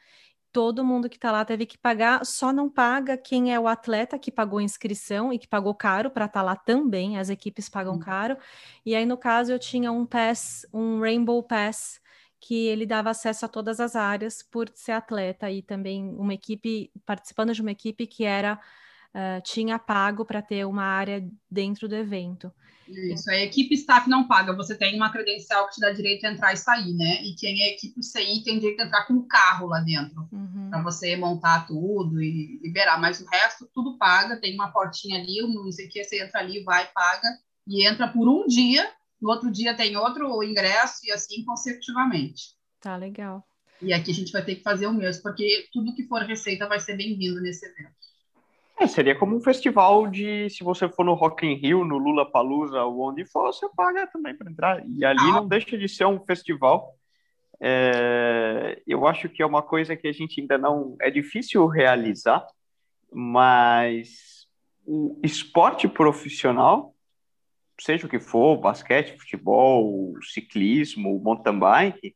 Todo 0.51 0.83
mundo 0.83 1.09
que 1.09 1.15
está 1.15 1.31
lá 1.31 1.45
teve 1.45 1.65
que 1.65 1.77
pagar, 1.77 2.25
só 2.25 2.51
não 2.51 2.69
paga 2.69 3.17
quem 3.17 3.53
é 3.53 3.59
o 3.59 3.69
atleta 3.69 4.19
que 4.19 4.31
pagou 4.31 4.59
a 4.59 4.63
inscrição 4.63 5.31
e 5.31 5.39
que 5.39 5.47
pagou 5.47 5.73
caro 5.73 6.11
para 6.11 6.25
estar 6.25 6.41
tá 6.41 6.45
lá 6.45 6.55
também, 6.57 7.17
as 7.17 7.29
equipes 7.29 7.69
pagam 7.69 7.97
caro. 7.97 8.37
E 8.85 8.95
aí, 8.95 9.05
no 9.05 9.17
caso, 9.17 9.51
eu 9.53 9.59
tinha 9.59 9.91
um 9.93 10.05
pass, 10.05 10.67
um 10.73 10.99
Rainbow 10.99 11.41
Pass, 11.41 12.02
que 12.45 12.67
ele 12.67 12.85
dava 12.85 13.09
acesso 13.09 13.45
a 13.45 13.47
todas 13.47 13.79
as 13.79 13.95
áreas 13.95 14.43
por 14.43 14.69
ser 14.75 14.91
atleta 14.91 15.49
e 15.49 15.61
também 15.61 16.03
uma 16.03 16.33
equipe 16.33 16.91
participando 17.05 17.53
de 17.53 17.61
uma 17.61 17.71
equipe 17.71 18.05
que 18.05 18.25
era 18.25 18.59
uh, 19.15 19.41
tinha 19.43 19.79
pago 19.79 20.25
para 20.25 20.41
ter 20.41 20.65
uma 20.65 20.83
área 20.83 21.25
dentro 21.49 21.87
do 21.87 21.95
evento. 21.95 22.51
Isso, 22.85 23.29
a 23.31 23.37
equipe 23.37 23.73
staff 23.75 24.09
não 24.09 24.27
paga, 24.27 24.53
você 24.53 24.75
tem 24.75 24.93
uma 24.93 25.09
credencial 25.09 25.67
que 25.67 25.75
te 25.75 25.79
dá 25.79 25.91
direito 25.91 26.25
a 26.25 26.31
entrar 26.31 26.51
e 26.51 26.57
sair, 26.57 26.93
né? 26.93 27.23
E 27.23 27.33
quem 27.33 27.61
é 27.63 27.75
equipe 27.75 28.03
CI 28.03 28.43
tem 28.43 28.59
direito 28.59 28.81
a 28.81 28.85
entrar 28.87 29.07
com 29.07 29.13
o 29.13 29.25
carro 29.25 29.67
lá 29.67 29.79
dentro, 29.79 30.27
uhum. 30.29 30.67
para 30.69 30.83
você 30.83 31.15
montar 31.15 31.65
tudo 31.65 32.21
e 32.21 32.59
liberar, 32.61 32.99
mas 32.99 33.21
o 33.21 33.25
resto 33.25 33.69
tudo 33.73 33.97
paga, 33.97 34.35
tem 34.35 34.53
uma 34.53 34.69
portinha 34.69 35.17
ali, 35.17 35.41
não 35.41 35.71
sei 35.71 35.87
o 35.87 35.89
que, 35.89 36.03
você 36.03 36.21
entra 36.21 36.41
ali, 36.41 36.61
vai, 36.61 36.85
paga, 36.93 37.29
e 37.65 37.87
entra 37.87 38.05
por 38.09 38.27
um 38.27 38.45
dia, 38.45 38.85
no 39.23 39.29
outro 39.29 39.49
dia 39.49 39.73
tem 39.73 39.95
outro 39.95 40.43
ingresso, 40.43 40.99
e 41.05 41.11
assim 41.11 41.45
consecutivamente. 41.45 42.57
Tá, 42.81 42.97
legal. 42.97 43.41
E 43.81 43.93
aqui 43.93 44.11
a 44.11 44.13
gente 44.13 44.33
vai 44.33 44.43
ter 44.43 44.55
que 44.55 44.61
fazer 44.61 44.85
o 44.85 44.93
mesmo, 44.93 45.23
porque 45.23 45.65
tudo 45.71 45.95
que 45.95 46.03
for 46.03 46.21
receita 46.23 46.67
vai 46.67 46.79
ser 46.79 46.97
bem-vindo 46.97 47.41
nesse 47.41 47.65
evento. 47.65 47.93
É, 48.77 48.85
seria 48.85 49.17
como 49.17 49.35
um 49.35 49.39
festival 49.39 50.07
de, 50.07 50.49
se 50.49 50.61
você 50.61 50.89
for 50.89 51.05
no 51.05 51.13
Rock 51.13 51.45
in 51.45 51.55
Rio, 51.55 51.85
no 51.85 51.97
Lula 51.97 52.29
Palusa 52.29 52.83
ou 52.83 52.99
onde 53.09 53.25
for, 53.25 53.53
você 53.53 53.67
paga 53.69 54.05
também 54.07 54.35
para 54.35 54.51
entrar. 54.51 54.83
E 54.85 55.05
ali 55.05 55.21
ah. 55.21 55.35
não 55.35 55.47
deixa 55.47 55.77
de 55.77 55.87
ser 55.87 56.05
um 56.05 56.19
festival. 56.19 56.93
É, 57.61 58.81
eu 58.85 59.07
acho 59.07 59.29
que 59.29 59.41
é 59.41 59.45
uma 59.45 59.61
coisa 59.61 59.95
que 59.95 60.07
a 60.07 60.11
gente 60.11 60.41
ainda 60.41 60.57
não 60.57 60.97
é 60.99 61.09
difícil 61.09 61.65
realizar, 61.67 62.45
mas 63.09 64.47
o 64.85 65.17
esporte 65.23 65.87
profissional, 65.87 66.92
seja 67.79 68.05
o 68.05 68.09
que 68.09 68.19
for, 68.19 68.57
basquete, 68.57 69.17
futebol, 69.17 70.13
ciclismo, 70.21 71.19
mountain 71.19 71.59
bike, 71.59 72.15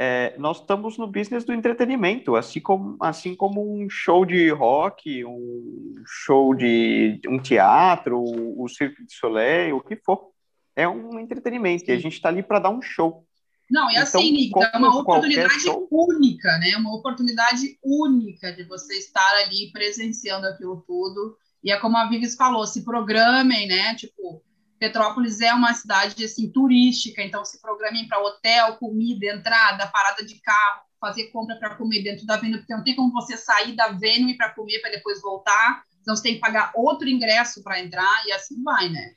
é, 0.00 0.32
nós 0.38 0.60
estamos 0.60 0.96
no 0.96 1.08
business 1.08 1.44
do 1.44 1.52
entretenimento, 1.52 2.36
assim 2.36 2.60
como, 2.60 2.96
assim 3.00 3.34
como 3.34 3.60
um 3.60 3.90
show 3.90 4.24
de 4.24 4.48
rock, 4.50 5.24
um 5.24 5.94
show 6.06 6.54
de 6.54 7.20
um 7.26 7.36
teatro, 7.40 8.16
o 8.22 8.68
Cirque 8.68 9.04
du 9.04 9.12
Soleil, 9.12 9.76
o 9.76 9.80
que 9.80 9.96
for. 9.96 10.30
É 10.76 10.88
um 10.88 11.18
entretenimento 11.18 11.86
Sim. 11.86 11.90
e 11.90 11.94
a 11.94 11.98
gente 11.98 12.12
está 12.12 12.28
ali 12.28 12.44
para 12.44 12.60
dar 12.60 12.70
um 12.70 12.80
show. 12.80 13.26
Não, 13.68 13.88
e 13.88 13.94
então, 13.94 14.02
assim, 14.04 14.30
Nick, 14.30 14.52
é 14.56 14.78
uma 14.78 15.00
oportunidade 15.00 15.60
show... 15.60 15.88
única, 15.90 16.56
né? 16.58 16.76
Uma 16.76 16.94
oportunidade 16.94 17.76
única 17.82 18.52
de 18.52 18.62
você 18.62 18.94
estar 18.98 19.34
ali 19.42 19.72
presenciando 19.72 20.46
aquilo 20.46 20.82
tudo. 20.86 21.36
E 21.62 21.72
é 21.72 21.76
como 21.76 21.96
a 21.96 22.08
Vives 22.08 22.36
falou, 22.36 22.64
se 22.68 22.84
programem, 22.84 23.66
né? 23.66 23.96
Tipo, 23.96 24.44
Petrópolis 24.78 25.40
é 25.40 25.52
uma 25.52 25.74
cidade 25.74 26.24
assim 26.24 26.50
turística, 26.50 27.22
então 27.22 27.44
se 27.44 27.60
programem 27.60 28.06
para 28.06 28.20
hotel, 28.20 28.76
comida, 28.76 29.26
entrada, 29.26 29.86
parada 29.88 30.24
de 30.24 30.40
carro, 30.40 30.82
fazer 31.00 31.30
compra 31.30 31.56
para 31.56 31.74
comer 31.74 32.02
dentro 32.02 32.26
da 32.26 32.36
Vênus, 32.36 32.58
porque 32.58 32.74
não 32.74 32.84
tem 32.84 32.96
como 32.96 33.12
você 33.12 33.36
sair 33.36 33.74
da 33.74 33.88
Vênus 33.88 34.36
para 34.36 34.54
comer 34.54 34.80
para 34.80 34.90
depois 34.90 35.20
voltar. 35.20 35.82
Então 36.00 36.14
você 36.14 36.22
tem 36.22 36.34
que 36.34 36.40
pagar 36.40 36.72
outro 36.74 37.08
ingresso 37.08 37.62
para 37.62 37.80
entrar 37.80 38.26
e 38.26 38.32
assim 38.32 38.62
vai, 38.62 38.88
né? 38.88 39.12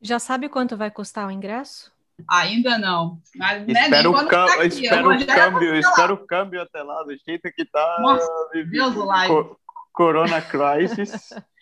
Já 0.00 0.18
sabe 0.18 0.48
quanto 0.48 0.76
vai 0.76 0.90
custar 0.90 1.26
o 1.26 1.30
ingresso? 1.30 1.92
Ainda 2.30 2.78
não. 2.78 3.20
Mas, 3.34 3.66
né, 3.66 3.84
espero 3.84 4.10
o, 4.10 4.28
tá 4.28 4.44
aqui, 4.54 4.84
espero 4.84 5.10
o 5.10 5.26
câmbio, 5.26 5.76
espero 5.76 6.14
o 6.14 6.26
câmbio 6.26 6.62
até 6.62 6.82
lá, 6.82 7.02
do 7.02 7.16
jeito 7.26 7.50
que 7.54 7.64
tá. 7.64 7.98
Nossa, 8.00 8.28
Deus 8.70 8.94
do 8.94 9.04
live. 9.04 9.56
Corona 9.92 10.40
Crisis. 10.40 11.30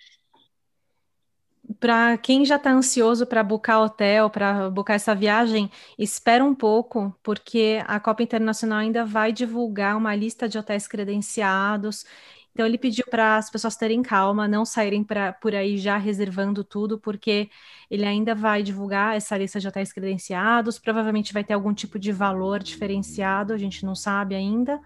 para 1.82 2.16
quem 2.16 2.44
já 2.44 2.54
está 2.56 2.70
ansioso 2.70 3.26
para 3.26 3.42
buscar 3.42 3.80
hotel, 3.80 4.30
para 4.30 4.70
buscar 4.70 4.94
essa 4.94 5.16
viagem, 5.16 5.68
espera 5.98 6.44
um 6.44 6.54
pouco, 6.54 7.12
porque 7.24 7.82
a 7.88 7.98
Copa 7.98 8.22
Internacional 8.22 8.78
ainda 8.78 9.04
vai 9.04 9.32
divulgar 9.32 9.96
uma 9.96 10.14
lista 10.14 10.48
de 10.48 10.56
hotéis 10.56 10.86
credenciados. 10.86 12.06
Então 12.52 12.64
ele 12.64 12.78
pediu 12.78 13.04
para 13.10 13.36
as 13.36 13.50
pessoas 13.50 13.74
terem 13.76 14.00
calma, 14.00 14.46
não 14.46 14.64
saírem 14.64 15.02
pra, 15.02 15.32
por 15.32 15.56
aí 15.56 15.76
já 15.76 15.96
reservando 15.96 16.62
tudo, 16.62 17.00
porque 17.00 17.50
ele 17.90 18.04
ainda 18.04 18.32
vai 18.32 18.62
divulgar 18.62 19.16
essa 19.16 19.36
lista 19.36 19.58
de 19.58 19.66
hotéis 19.66 19.92
credenciados. 19.92 20.78
Provavelmente 20.78 21.32
vai 21.32 21.42
ter 21.42 21.54
algum 21.54 21.74
tipo 21.74 21.98
de 21.98 22.12
valor 22.12 22.62
diferenciado, 22.62 23.52
a 23.52 23.58
gente 23.58 23.84
não 23.84 23.96
sabe 23.96 24.36
ainda. 24.36 24.80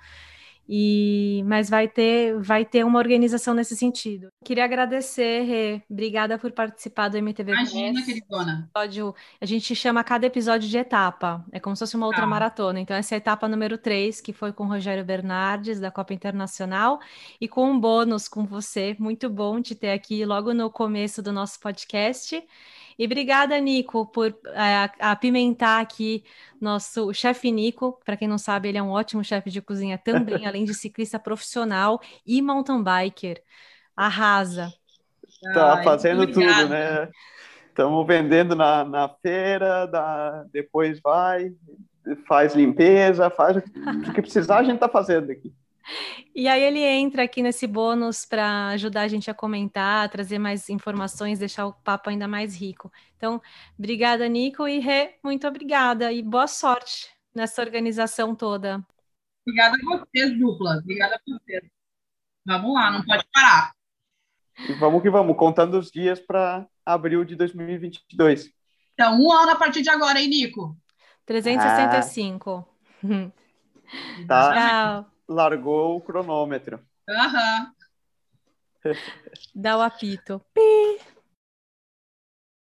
E, 0.68 1.42
mas 1.46 1.70
vai 1.70 1.87
ter, 1.87 2.38
vai 2.40 2.64
ter 2.64 2.85
uma 2.85 2.98
organização 2.98 3.55
nesse 3.55 3.76
sentido. 3.76 4.29
Queria 4.44 4.64
agradecer, 4.64 5.42
Rê. 5.42 5.83
Obrigada 5.88 6.38
por 6.38 6.50
participar 6.52 7.09
do 7.09 7.16
MTV. 7.16 7.52
Imagina, 7.52 8.05
queridona. 8.05 8.68
Episódio, 8.74 9.14
a 9.40 9.46
gente 9.46 9.74
chama 9.74 10.02
cada 10.02 10.26
episódio 10.26 10.68
de 10.68 10.76
etapa. 10.76 11.44
É 11.52 11.61
como 11.61 11.76
se 11.76 11.81
fosse 11.81 11.96
uma 11.96 12.07
outra 12.07 12.22
tá. 12.22 12.26
maratona. 12.26 12.81
Então, 12.81 12.96
essa 12.96 13.14
é 13.14 13.16
a 13.16 13.18
etapa 13.18 13.48
número 13.48 13.79
3, 13.79 14.20
que 14.20 14.33
foi 14.33 14.52
com 14.52 14.64
o 14.64 14.68
Rogério 14.68 15.05
Bernardes, 15.05 15.79
da 15.79 15.90
Copa 15.90 16.12
Internacional, 16.12 16.98
e 17.40 17.46
com 17.46 17.70
um 17.70 17.79
bônus 17.79 18.29
com 18.29 18.44
você. 18.44 18.96
Muito 18.98 19.31
bom 19.31 19.62
te 19.62 19.74
ter 19.74 19.90
aqui 19.90 20.24
logo 20.24 20.52
no 20.52 20.70
começo 20.70 21.22
do 21.22 21.33
nosso 21.33 21.61
podcast. 21.61 22.42
E 22.98 23.04
obrigada, 23.04 23.59
Nico, 23.61 24.06
por 24.06 24.38
é, 24.46 24.90
apimentar 25.00 25.80
aqui 25.80 26.24
nosso 26.61 27.12
chefe 27.12 27.50
Nico. 27.50 28.00
Para 28.04 28.16
quem 28.16 28.26
não 28.26 28.38
sabe, 28.38 28.68
ele 28.68 28.78
é 28.78 28.82
um 28.82 28.90
ótimo 28.90 29.22
chefe 29.22 29.50
de 29.50 29.61
cozinha 29.61 29.98
também, 29.98 30.46
além 30.46 30.64
de 30.64 30.74
ciclista 30.74 31.18
profissional 31.18 32.00
e 32.26 32.40
mountain 32.40 32.82
biker. 32.82 33.42
Arrasa. 33.94 34.72
Tá 35.54 35.82
fazendo 35.82 36.26
tudo, 36.26 36.68
né? 36.68 37.11
Estamos 37.68 38.06
vendendo 38.06 38.54
na, 38.56 38.85
na 38.85 39.09
feira, 39.09 39.87
dá, 39.87 40.44
depois 40.50 40.98
vai, 41.00 41.52
faz 42.26 42.54
limpeza, 42.54 43.28
faz 43.28 43.59
o 43.59 44.12
que 44.12 44.22
precisar, 44.22 44.59
a 44.59 44.62
gente 44.62 44.76
está 44.76 44.88
fazendo 44.88 45.30
aqui. 45.30 45.52
E 46.35 46.49
aí 46.49 46.62
ele 46.62 46.81
entra 46.81 47.22
aqui 47.25 47.42
nesse 47.42 47.66
bônus 47.66 48.25
para 48.25 48.68
ajudar 48.68 49.03
a 49.03 49.09
gente 49.09 49.31
a 49.31 49.35
comentar, 49.35 50.09
trazer 50.09 50.38
mais 50.38 50.68
informações, 50.68 51.38
deixar 51.38 51.66
o 51.66 51.72
papo 51.72 52.11
ainda 52.11 52.27
mais 52.27 52.61
rico. 52.61 52.92
Então, 53.16 53.40
obrigada, 53.79 54.29
Nico, 54.29 54.66
e 54.66 54.79
Rê, 54.79 55.14
muito 55.22 55.46
obrigada 55.46 56.12
e 56.12 56.22
boa 56.22 56.46
sorte 56.46 57.09
nessa 57.35 57.62
organização 57.62 58.35
toda. 58.35 58.85
Obrigada 59.46 59.77
a 59.77 59.99
vocês, 59.99 60.38
dupla. 60.38 60.79
Obrigada 60.79 61.14
a 61.14 61.20
vocês. 61.25 61.62
Vamos 62.44 62.75
lá, 62.75 62.90
não 62.90 63.05
pode 63.05 63.25
parar. 63.33 63.72
E 64.68 64.72
vamos 64.75 65.03
que 65.03 65.11
vamos, 65.11 65.37
contando 65.37 65.79
os 65.79 65.90
dias 65.90 66.18
para 66.18 66.66
abril 66.85 67.25
de 67.25 67.37
2022. 67.37 68.51
Então, 68.94 69.20
um 69.20 69.31
ano 69.31 69.53
a 69.53 69.57
partir 69.57 69.83
de 69.83 69.90
agora, 69.90 70.20
hein, 70.20 70.29
Nico? 70.29 70.77
365. 71.27 72.66
Ah. 73.05 73.31
Tá. 74.27 74.53
Tchau 75.05 75.15
largou 75.28 75.96
o 75.96 76.00
cronômetro. 76.00 76.80
Aham. 77.08 77.72
Dá 79.54 79.76
o 79.76 79.80
apito. 79.82 80.40
Pi. 80.54 81.15